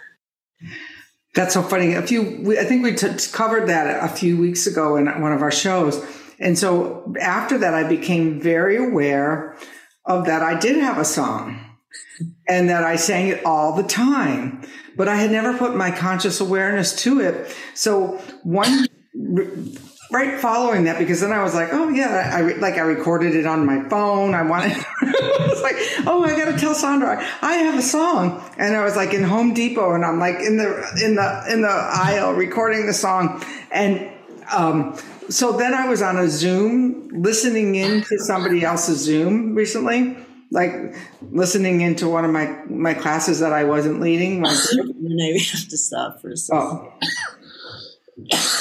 That's 1.34 1.54
so 1.54 1.63
funny. 1.63 1.94
A 1.94 2.02
few, 2.02 2.58
I 2.60 2.65
think 2.65 2.84
we 2.84 2.94
t- 2.94 3.08
covered 3.32 3.70
that 3.70 4.04
a 4.04 4.10
few 4.10 4.38
weeks 4.38 4.67
ago 4.67 4.98
in 4.98 5.06
one 5.22 5.32
of 5.32 5.41
our 5.41 5.52
shows. 5.52 6.04
And 6.39 6.58
so 6.58 7.13
after 7.22 7.58
that, 7.60 7.74
I 7.74 7.88
became 7.88 8.41
very 8.41 8.76
aware 8.78 9.56
of 10.06 10.26
that 10.26 10.41
I 10.41 10.60
did 10.60 10.78
have 10.78 10.98
a 10.98 11.06
song 11.06 11.60
and 12.48 12.70
that 12.70 12.84
I 12.84 12.96
sang 12.96 13.28
it 13.28 13.46
all 13.46 13.76
the 13.76 13.84
time, 13.84 14.63
but 14.98 15.08
I 15.08 15.15
had 15.15 15.32
never 15.32 15.58
put 15.58 15.76
my 15.76 15.91
conscious 15.91 16.41
awareness 16.41 16.96
to 17.04 17.22
it. 17.22 17.56
So 17.76 18.22
one 18.44 18.88
right 20.12 20.39
following 20.39 20.84
that 20.84 21.00
because 21.00 21.21
then 21.21 21.32
I 21.32 21.41
was 21.41 21.56
like, 21.56 21.69
oh 21.71 21.89
yeah, 21.89 22.32
I 22.34 22.41
like 22.41 22.76
I 22.76 22.82
recorded 22.82 23.34
it 23.34 23.45
on 23.45 23.65
my 23.65 23.88
phone. 23.89 24.36
I 24.36 24.43
wanted, 24.43 24.74
I 24.74 25.47
was 25.50 25.62
like, 25.62 25.76
oh, 26.06 26.24
I 26.24 26.38
got 26.38 26.52
to 26.52 26.58
tell 26.58 26.76
Sandra 26.76 27.26
I 27.41 27.54
have 27.54 27.80
a 27.80 27.82
song, 27.82 28.43
and 28.58 28.76
I 28.76 28.84
was 28.84 28.95
like 28.95 29.13
in 29.13 29.24
Home 29.24 29.54
Depot, 29.54 29.93
and 29.93 30.06
I'm 30.06 30.19
like 30.19 30.39
in 30.39 30.58
the 30.58 30.67
in 31.04 31.15
the 31.15 31.45
in 31.50 31.62
the 31.62 31.69
aisle 31.69 32.34
recording 32.34 32.86
the 32.86 32.93
song, 32.93 33.43
and 33.71 34.12
um, 34.52 34.97
so 35.30 35.54
then 35.54 35.74
I 35.74 35.88
was 35.88 36.02
on 36.02 36.17
a 36.17 36.30
Zoom 36.30 37.08
listening 37.10 37.76
into 37.76 38.17
somebody 38.19 38.63
else's 38.63 39.00
Zoom 39.00 39.56
recently. 39.56 40.17
Like 40.54 40.74
listening 41.32 41.80
into 41.80 42.10
one 42.10 42.26
of 42.26 42.32
my 42.32 42.47
my 42.67 42.93
classes 42.93 43.39
that 43.39 43.54
I 43.54 43.63
wasn't 43.63 44.02
leading. 44.02 44.41
My 44.41 44.54
Maybe 45.00 45.39
have 45.39 45.67
to 45.69 45.78
stop 45.78 46.19
for 46.21 46.30
a 46.30 46.36
second. 46.36 46.91
Oh. 48.34 48.61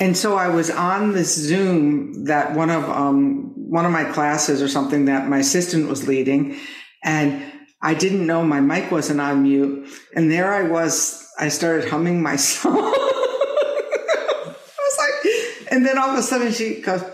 And 0.00 0.16
so 0.16 0.36
I 0.36 0.48
was 0.48 0.70
on 0.70 1.12
this 1.12 1.34
Zoom 1.34 2.24
that 2.24 2.54
one 2.54 2.70
of 2.70 2.84
um, 2.84 3.52
one 3.54 3.84
of 3.84 3.92
my 3.92 4.04
classes 4.04 4.62
or 4.62 4.68
something 4.68 5.04
that 5.06 5.28
my 5.28 5.38
assistant 5.38 5.88
was 5.88 6.08
leading, 6.08 6.58
and 7.02 7.42
I 7.80 7.94
didn't 7.94 8.26
know 8.26 8.42
my 8.42 8.60
mic 8.60 8.90
wasn't 8.90 9.20
on 9.20 9.42
mute, 9.42 9.88
and 10.14 10.30
there 10.30 10.52
I 10.52 10.62
was. 10.62 11.28
I 11.38 11.48
started 11.48 11.88
humming 11.88 12.22
my 12.22 12.36
song. 12.48 12.76
I 12.76 14.54
was 14.78 14.98
like, 14.98 15.72
and 15.72 15.84
then 15.84 15.98
all 15.98 16.10
of 16.10 16.18
a 16.18 16.22
sudden 16.22 16.52
she 16.52 16.80
goes, 16.80 17.04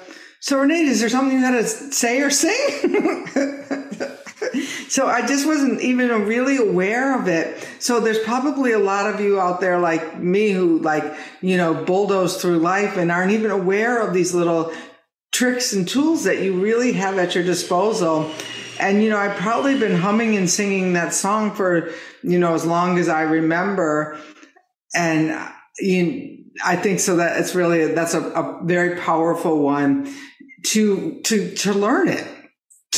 "So 0.40 0.60
Renee, 0.60 0.82
is 0.82 1.00
there 1.00 1.08
something 1.08 1.36
you 1.36 1.42
got 1.42 1.52
to 1.52 1.66
say 1.66 2.20
or 2.20 2.30
sing?" 2.30 3.26
so 4.88 5.06
I 5.06 5.26
just 5.26 5.46
wasn't 5.46 5.80
even 5.82 6.08
really 6.26 6.56
aware 6.56 7.18
of 7.20 7.28
it. 7.28 7.66
So 7.78 8.00
there's 8.00 8.18
probably 8.20 8.72
a 8.72 8.78
lot 8.78 9.12
of 9.12 9.20
you 9.20 9.38
out 9.38 9.60
there 9.60 9.78
like 9.78 10.18
me 10.18 10.50
who 10.50 10.78
like, 10.78 11.04
you 11.42 11.56
know, 11.56 11.74
bulldoze 11.74 12.40
through 12.40 12.58
life 12.58 12.96
and 12.96 13.12
aren't 13.12 13.32
even 13.32 13.50
aware 13.50 14.00
of 14.00 14.14
these 14.14 14.34
little 14.34 14.72
tricks 15.30 15.74
and 15.74 15.86
tools 15.86 16.24
that 16.24 16.40
you 16.40 16.60
really 16.60 16.92
have 16.92 17.18
at 17.18 17.34
your 17.34 17.44
disposal. 17.44 18.30
And, 18.80 19.02
you 19.02 19.10
know, 19.10 19.18
I've 19.18 19.36
probably 19.36 19.78
been 19.78 19.96
humming 19.96 20.36
and 20.36 20.48
singing 20.48 20.94
that 20.94 21.12
song 21.12 21.54
for, 21.54 21.90
you 22.22 22.38
know, 22.38 22.54
as 22.54 22.64
long 22.64 22.98
as 22.98 23.08
I 23.08 23.22
remember. 23.22 24.18
And 24.94 25.36
you, 25.78 26.44
I 26.64 26.76
think 26.76 27.00
so 27.00 27.16
that 27.16 27.38
it's 27.38 27.54
really, 27.54 27.92
that's 27.92 28.14
a, 28.14 28.22
a 28.22 28.60
very 28.64 28.98
powerful 28.98 29.60
one 29.62 30.14
to, 30.68 31.20
to, 31.24 31.54
to 31.56 31.74
learn 31.74 32.08
it 32.08 32.26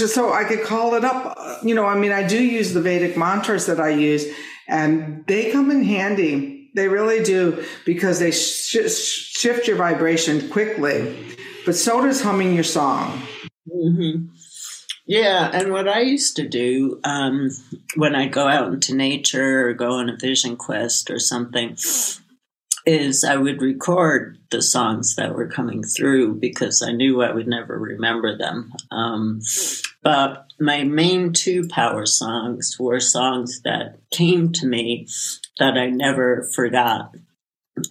so 0.08 0.32
I 0.32 0.44
could 0.44 0.62
call 0.62 0.94
it 0.94 1.04
up. 1.04 1.36
You 1.62 1.74
know, 1.74 1.86
I 1.86 1.96
mean, 1.96 2.12
I 2.12 2.26
do 2.26 2.42
use 2.42 2.72
the 2.72 2.80
Vedic 2.80 3.16
mantras 3.16 3.66
that 3.66 3.80
I 3.80 3.90
use, 3.90 4.26
and 4.68 5.24
they 5.26 5.50
come 5.50 5.70
in 5.70 5.84
handy. 5.84 6.70
They 6.74 6.88
really 6.88 7.22
do 7.22 7.64
because 7.84 8.20
they 8.20 8.30
sh- 8.30 8.76
shift 8.88 9.66
your 9.66 9.76
vibration 9.76 10.48
quickly. 10.50 11.16
But 11.66 11.74
so 11.74 12.00
does 12.00 12.22
humming 12.22 12.54
your 12.54 12.64
song. 12.64 13.20
Mm-hmm. 13.68 14.26
Yeah, 15.06 15.50
and 15.52 15.72
what 15.72 15.88
I 15.88 16.02
used 16.02 16.36
to 16.36 16.46
do 16.46 17.00
um, 17.02 17.50
when 17.96 18.14
I 18.14 18.28
go 18.28 18.46
out 18.46 18.72
into 18.72 18.94
nature 18.94 19.68
or 19.68 19.74
go 19.74 19.94
on 19.94 20.08
a 20.08 20.16
vision 20.16 20.56
quest 20.56 21.10
or 21.10 21.18
something, 21.18 21.76
is 22.86 23.24
I 23.24 23.36
would 23.36 23.60
record 23.60 24.38
the 24.50 24.62
songs 24.62 25.16
that 25.16 25.34
were 25.34 25.48
coming 25.48 25.82
through 25.82 26.36
because 26.36 26.82
I 26.82 26.92
knew 26.92 27.22
I 27.22 27.32
would 27.32 27.46
never 27.46 27.78
remember 27.78 28.36
them. 28.36 28.72
Um, 28.90 29.40
but 30.02 30.46
my 30.58 30.84
main 30.84 31.32
two 31.32 31.68
power 31.68 32.06
songs 32.06 32.76
were 32.78 33.00
songs 33.00 33.60
that 33.62 33.98
came 34.10 34.52
to 34.52 34.66
me 34.66 35.08
that 35.58 35.76
I 35.76 35.90
never 35.90 36.48
forgot. 36.54 37.14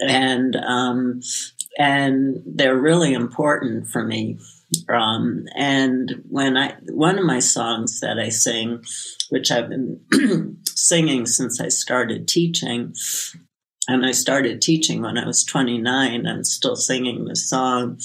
And, 0.01 0.55
um, 0.55 1.21
and 1.77 2.41
they're 2.45 2.77
really 2.77 3.13
important 3.13 3.87
for 3.87 4.03
me. 4.03 4.39
Um, 4.87 5.45
and 5.55 6.23
when 6.29 6.57
I, 6.57 6.75
one 6.89 7.17
of 7.17 7.25
my 7.25 7.39
songs 7.39 8.01
that 8.01 8.19
I 8.19 8.29
sing, 8.29 8.83
which 9.29 9.51
I've 9.51 9.69
been 9.69 9.99
singing 10.67 11.25
since 11.25 11.59
I 11.59 11.69
started 11.69 12.27
teaching, 12.27 12.93
and 13.89 14.05
I 14.05 14.11
started 14.11 14.61
teaching 14.61 15.01
when 15.01 15.17
I 15.17 15.25
was 15.25 15.43
29 15.43 16.27
and 16.27 16.45
still 16.45 16.75
singing 16.75 17.25
the 17.25 17.35
song. 17.35 17.99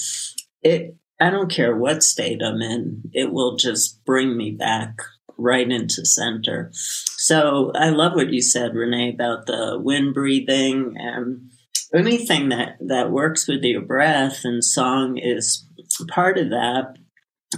It, 0.63 0.95
I 1.21 1.29
don't 1.29 1.51
care 1.51 1.75
what 1.75 2.01
state 2.01 2.41
I'm 2.43 2.59
in, 2.59 3.03
it 3.13 3.31
will 3.31 3.55
just 3.55 4.03
bring 4.03 4.35
me 4.35 4.51
back 4.51 4.97
right 5.37 5.69
into 5.69 6.03
center. 6.05 6.71
So 6.73 7.71
I 7.75 7.89
love 7.89 8.13
what 8.15 8.33
you 8.33 8.41
said, 8.41 8.73
Renee, 8.73 9.13
about 9.13 9.45
the 9.45 9.79
wind 9.79 10.15
breathing 10.15 10.95
and 10.97 11.51
anything 11.93 12.49
that, 12.49 12.77
that 12.79 13.11
works 13.11 13.47
with 13.47 13.63
your 13.63 13.81
breath 13.81 14.41
and 14.43 14.63
song 14.63 15.17
is 15.17 15.67
part 16.09 16.39
of 16.39 16.49
that. 16.49 16.95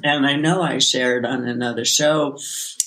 And 0.03 0.25
I 0.25 0.35
know 0.35 0.61
I 0.61 0.79
shared 0.79 1.25
on 1.25 1.47
another 1.47 1.85
show, 1.85 2.37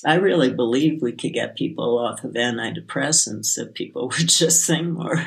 I 0.05 0.15
really 0.15 0.51
believe 0.51 1.01
we 1.01 1.11
could 1.11 1.33
get 1.33 1.55
people 1.55 1.97
off 1.97 2.23
of 2.23 2.33
antidepressants 2.33 3.57
if 3.57 3.73
people 3.73 4.07
would 4.17 4.29
just 4.29 4.65
sing 4.65 4.91
more. 4.91 5.25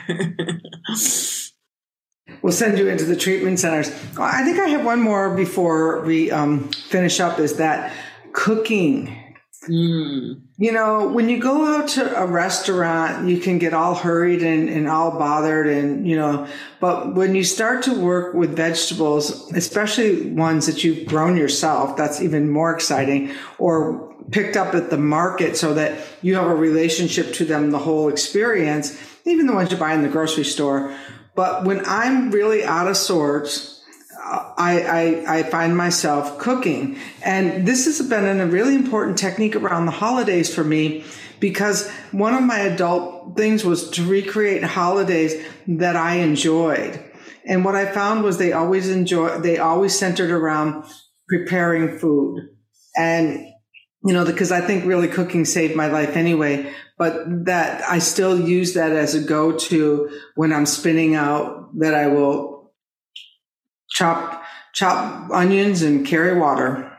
we'll 2.42 2.52
send 2.52 2.78
you 2.78 2.88
into 2.88 3.04
the 3.04 3.16
treatment 3.16 3.60
centers. 3.60 3.88
I 4.18 4.44
think 4.44 4.58
I 4.58 4.68
have 4.68 4.84
one 4.84 5.00
more 5.00 5.34
before 5.34 6.00
we 6.00 6.30
um, 6.30 6.68
finish 6.70 7.20
up 7.20 7.38
is 7.38 7.56
that 7.56 7.92
cooking 8.32 9.23
Mm. 9.68 10.42
You 10.58 10.72
know, 10.72 11.08
when 11.08 11.28
you 11.28 11.40
go 11.40 11.64
out 11.64 11.88
to 11.90 12.22
a 12.22 12.26
restaurant, 12.26 13.28
you 13.28 13.38
can 13.38 13.58
get 13.58 13.74
all 13.74 13.94
hurried 13.94 14.42
and, 14.42 14.68
and 14.68 14.88
all 14.88 15.18
bothered 15.18 15.66
and, 15.66 16.06
you 16.06 16.16
know, 16.16 16.46
but 16.80 17.14
when 17.14 17.34
you 17.34 17.44
start 17.44 17.82
to 17.84 17.98
work 17.98 18.34
with 18.34 18.56
vegetables, 18.56 19.50
especially 19.52 20.30
ones 20.30 20.66
that 20.66 20.84
you've 20.84 21.06
grown 21.06 21.36
yourself, 21.36 21.96
that's 21.96 22.20
even 22.20 22.50
more 22.50 22.74
exciting 22.74 23.32
or 23.58 24.14
picked 24.30 24.56
up 24.56 24.74
at 24.74 24.90
the 24.90 24.98
market 24.98 25.56
so 25.56 25.74
that 25.74 25.98
you 26.22 26.34
have 26.36 26.46
a 26.46 26.54
relationship 26.54 27.32
to 27.34 27.44
them 27.44 27.70
the 27.70 27.78
whole 27.78 28.08
experience, 28.08 28.98
even 29.24 29.46
the 29.46 29.54
ones 29.54 29.70
you 29.70 29.76
buy 29.76 29.94
in 29.94 30.02
the 30.02 30.08
grocery 30.08 30.44
store. 30.44 30.94
But 31.34 31.64
when 31.64 31.82
I'm 31.84 32.30
really 32.30 32.64
out 32.64 32.86
of 32.86 32.96
sorts, 32.96 33.83
I, 34.56 34.80
I, 34.82 35.38
I, 35.38 35.42
find 35.44 35.76
myself 35.76 36.38
cooking. 36.38 36.98
And 37.22 37.66
this 37.66 37.86
has 37.86 38.00
been 38.08 38.40
a 38.40 38.46
really 38.46 38.74
important 38.74 39.18
technique 39.18 39.56
around 39.56 39.86
the 39.86 39.92
holidays 39.92 40.54
for 40.54 40.62
me 40.62 41.04
because 41.40 41.90
one 42.12 42.34
of 42.34 42.42
my 42.42 42.60
adult 42.60 43.36
things 43.36 43.64
was 43.64 43.90
to 43.90 44.06
recreate 44.06 44.62
holidays 44.62 45.34
that 45.66 45.96
I 45.96 46.16
enjoyed. 46.16 47.02
And 47.46 47.64
what 47.64 47.74
I 47.74 47.92
found 47.92 48.22
was 48.22 48.38
they 48.38 48.52
always 48.52 48.88
enjoy, 48.88 49.38
they 49.38 49.58
always 49.58 49.98
centered 49.98 50.30
around 50.30 50.84
preparing 51.28 51.98
food. 51.98 52.48
And, 52.96 53.46
you 54.04 54.12
know, 54.12 54.24
because 54.24 54.52
I 54.52 54.60
think 54.60 54.84
really 54.84 55.08
cooking 55.08 55.44
saved 55.44 55.74
my 55.74 55.88
life 55.88 56.16
anyway, 56.16 56.72
but 56.96 57.44
that 57.46 57.82
I 57.88 57.98
still 57.98 58.38
use 58.38 58.74
that 58.74 58.92
as 58.92 59.14
a 59.14 59.20
go 59.20 59.52
to 59.52 60.20
when 60.36 60.52
I'm 60.52 60.66
spinning 60.66 61.14
out 61.14 61.78
that 61.78 61.94
I 61.94 62.06
will 62.06 62.72
chop 63.90 64.43
chop 64.74 65.30
onions 65.30 65.82
and 65.82 66.06
carry 66.06 66.38
water. 66.38 66.90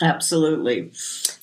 Absolutely, 0.00 0.92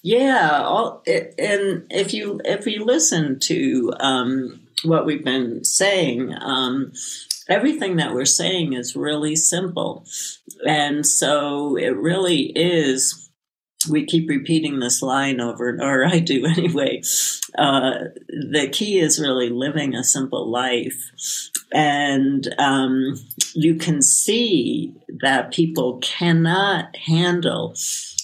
yeah. 0.02 0.62
All, 0.64 1.04
and 1.08 1.86
if 1.90 2.14
you 2.14 2.42
if 2.44 2.66
you 2.68 2.84
listen 2.84 3.40
to 3.42 3.94
um, 4.00 4.62
what 4.84 5.06
we've 5.06 5.24
been 5.24 5.64
saying, 5.64 6.34
um, 6.42 6.92
everything 7.48 7.98
that 7.98 8.14
we're 8.14 8.26
saying 8.26 8.74
is 8.74 8.96
really 8.96 9.36
simple, 9.36 10.06
and 10.68 11.06
so 11.06 11.78
it 11.78 11.96
really 11.96 12.52
is 12.56 13.29
we 13.88 14.06
keep 14.06 14.30
repeating 14.30 14.80
this 14.80 15.02
line 15.02 15.40
over 15.40 15.70
and 15.70 15.82
or 15.82 16.06
I 16.06 16.20
do 16.20 16.46
anyway. 16.58 17.02
Uh, 17.58 17.92
the 18.28 18.70
key 18.72 19.00
is 19.00 19.20
really 19.20 19.50
living 19.50 19.96
a 19.96 20.04
simple 20.04 20.50
life. 20.50 21.12
And 21.72 22.48
um, 22.58 23.16
you 23.54 23.76
can 23.76 24.02
see 24.02 24.96
that 25.22 25.54
people 25.54 26.00
cannot 26.00 26.96
handle 26.96 27.76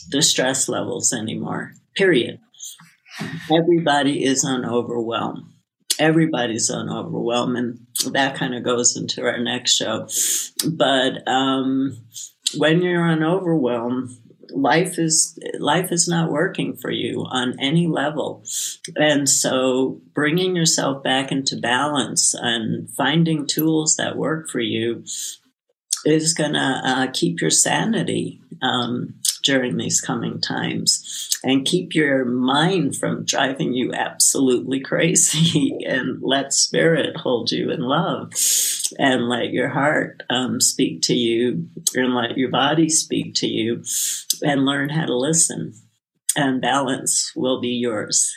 the 0.09 0.21
stress 0.21 0.67
levels 0.67 1.13
anymore, 1.13 1.73
period. 1.95 2.39
Everybody 3.51 4.25
is 4.25 4.43
on 4.43 4.65
overwhelm. 4.65 5.53
Everybody's 5.97 6.69
on 6.69 6.89
overwhelm. 6.89 7.55
And 7.55 7.79
that 8.11 8.35
kind 8.35 8.53
of 8.53 8.63
goes 8.63 8.97
into 8.97 9.23
our 9.23 9.39
next 9.39 9.77
show. 9.77 10.07
But 10.69 11.25
um, 11.27 11.97
when 12.57 12.81
you're 12.81 13.03
on 13.03 13.23
overwhelm, 13.23 14.17
life 14.55 14.97
is 14.97 15.37
life 15.59 15.91
is 15.91 16.07
not 16.07 16.31
working 16.31 16.75
for 16.75 16.91
you 16.91 17.25
on 17.27 17.59
any 17.59 17.87
level. 17.87 18.43
And 18.95 19.29
so 19.29 20.01
bringing 20.13 20.55
yourself 20.55 21.03
back 21.03 21.31
into 21.31 21.57
balance 21.57 22.33
and 22.33 22.89
finding 22.89 23.45
tools 23.45 23.97
that 23.97 24.17
work 24.17 24.49
for 24.49 24.61
you 24.61 25.03
is 26.05 26.33
going 26.33 26.53
to 26.53 26.81
uh, 26.83 27.07
keep 27.11 27.41
your 27.41 27.49
sanity 27.49 28.41
um, 28.61 29.15
during 29.45 29.77
these 29.77 30.01
coming 30.01 30.41
times. 30.41 31.39
And 31.43 31.65
keep 31.65 31.93
your 31.93 32.25
mind 32.25 32.97
from 32.97 33.23
driving 33.23 33.73
you 33.73 33.93
absolutely 33.93 34.81
crazy 34.81 35.77
and 35.88 36.21
let 36.21 36.53
spirit 36.53 37.15
hold 37.15 37.51
you 37.51 37.71
in 37.71 37.79
love. 37.79 38.34
And 38.99 39.29
let 39.29 39.51
your 39.51 39.69
heart 39.69 40.23
um, 40.29 40.60
speak 40.60 41.01
to 41.03 41.13
you 41.13 41.67
and 41.95 42.13
let 42.13 42.38
your 42.38 42.49
body 42.49 42.89
speak 42.89 43.36
to 43.36 43.47
you 43.47 43.84
and 44.43 44.65
learn 44.65 44.89
how 44.89 45.05
to 45.05 45.15
listen. 45.15 45.73
And 46.36 46.62
balance 46.62 47.31
will 47.36 47.62
be 47.62 47.69
yours. 47.69 48.36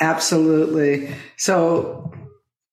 Absolutely. 0.00 1.14
So 1.36 2.12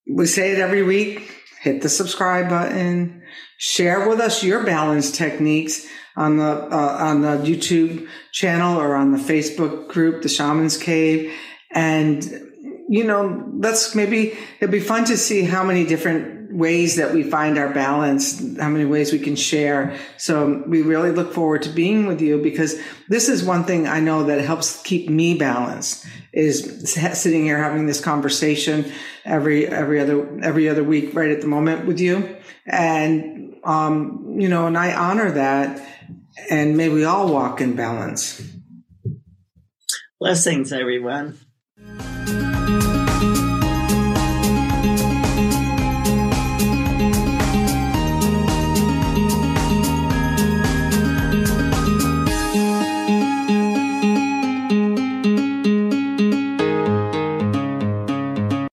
we 0.10 0.26
say 0.26 0.52
it 0.52 0.60
every 0.60 0.84
week. 0.84 1.32
Hit 1.62 1.82
the 1.82 1.90
subscribe 1.90 2.50
button. 2.50 3.24
Share 3.58 4.08
with 4.08 4.20
us 4.20 4.44
your 4.44 4.64
balance 4.64 5.12
techniques 5.12 5.86
on 6.16 6.38
the 6.38 6.44
uh, 6.44 6.98
on 7.00 7.22
the 7.22 7.38
YouTube 7.38 8.08
channel 8.32 8.80
or 8.80 8.96
on 8.96 9.12
the 9.12 9.18
Facebook 9.18 9.88
group, 9.90 10.22
the 10.22 10.30
Shaman's 10.30 10.78
Cave, 10.78 11.34
and 11.72 12.24
you 12.88 13.04
know, 13.04 13.52
let's 13.58 13.96
maybe 13.96 14.38
it'd 14.60 14.72
be 14.72 14.80
fun 14.80 15.06
to 15.06 15.18
see 15.18 15.44
how 15.44 15.64
many 15.64 15.86
different 15.86 16.45
ways 16.56 16.96
that 16.96 17.14
we 17.14 17.24
find 17.24 17.58
our 17.58 17.74
balance, 17.74 18.40
how 18.58 18.70
many 18.70 18.86
ways 18.86 19.12
we 19.12 19.20
can 19.20 19.36
share. 19.36 19.98
So 20.18 20.64
we 20.66 20.82
really 20.82 21.12
look 21.12 21.34
forward 21.34 21.64
to 21.64 21.70
being 21.70 22.08
with 22.08 22.22
you 22.22 22.42
because 22.42 22.80
this 23.10 23.28
is 23.28 23.44
one 23.44 23.66
thing 23.66 23.88
I 23.88 24.00
know 24.00 24.24
that 24.24 24.40
helps 24.42 24.82
keep 24.84 25.10
me 25.10 25.38
balanced 25.38 26.06
is 26.32 26.94
sitting 26.94 27.44
here 27.44 27.58
having 27.58 27.86
this 27.86 28.02
conversation 28.02 28.92
every 29.24 29.68
every 29.68 30.00
other 30.00 30.44
every 30.44 30.68
other 30.68 30.84
week 30.84 31.14
right 31.14 31.32
at 31.32 31.40
the 31.40 31.48
moment 31.48 31.86
with 31.86 32.00
you 32.00 32.36
and 32.66 33.56
um 33.64 34.36
you 34.38 34.50
know 34.50 34.68
and 34.68 34.78
I 34.78 34.94
honor 34.94 35.32
that 35.32 35.82
and 36.50 36.76
may 36.76 36.90
we 36.90 37.06
all 37.06 37.32
walk 37.32 37.62
in 37.62 37.76
balance. 37.76 38.42
Blessings, 40.20 40.74
everyone. 40.74 41.38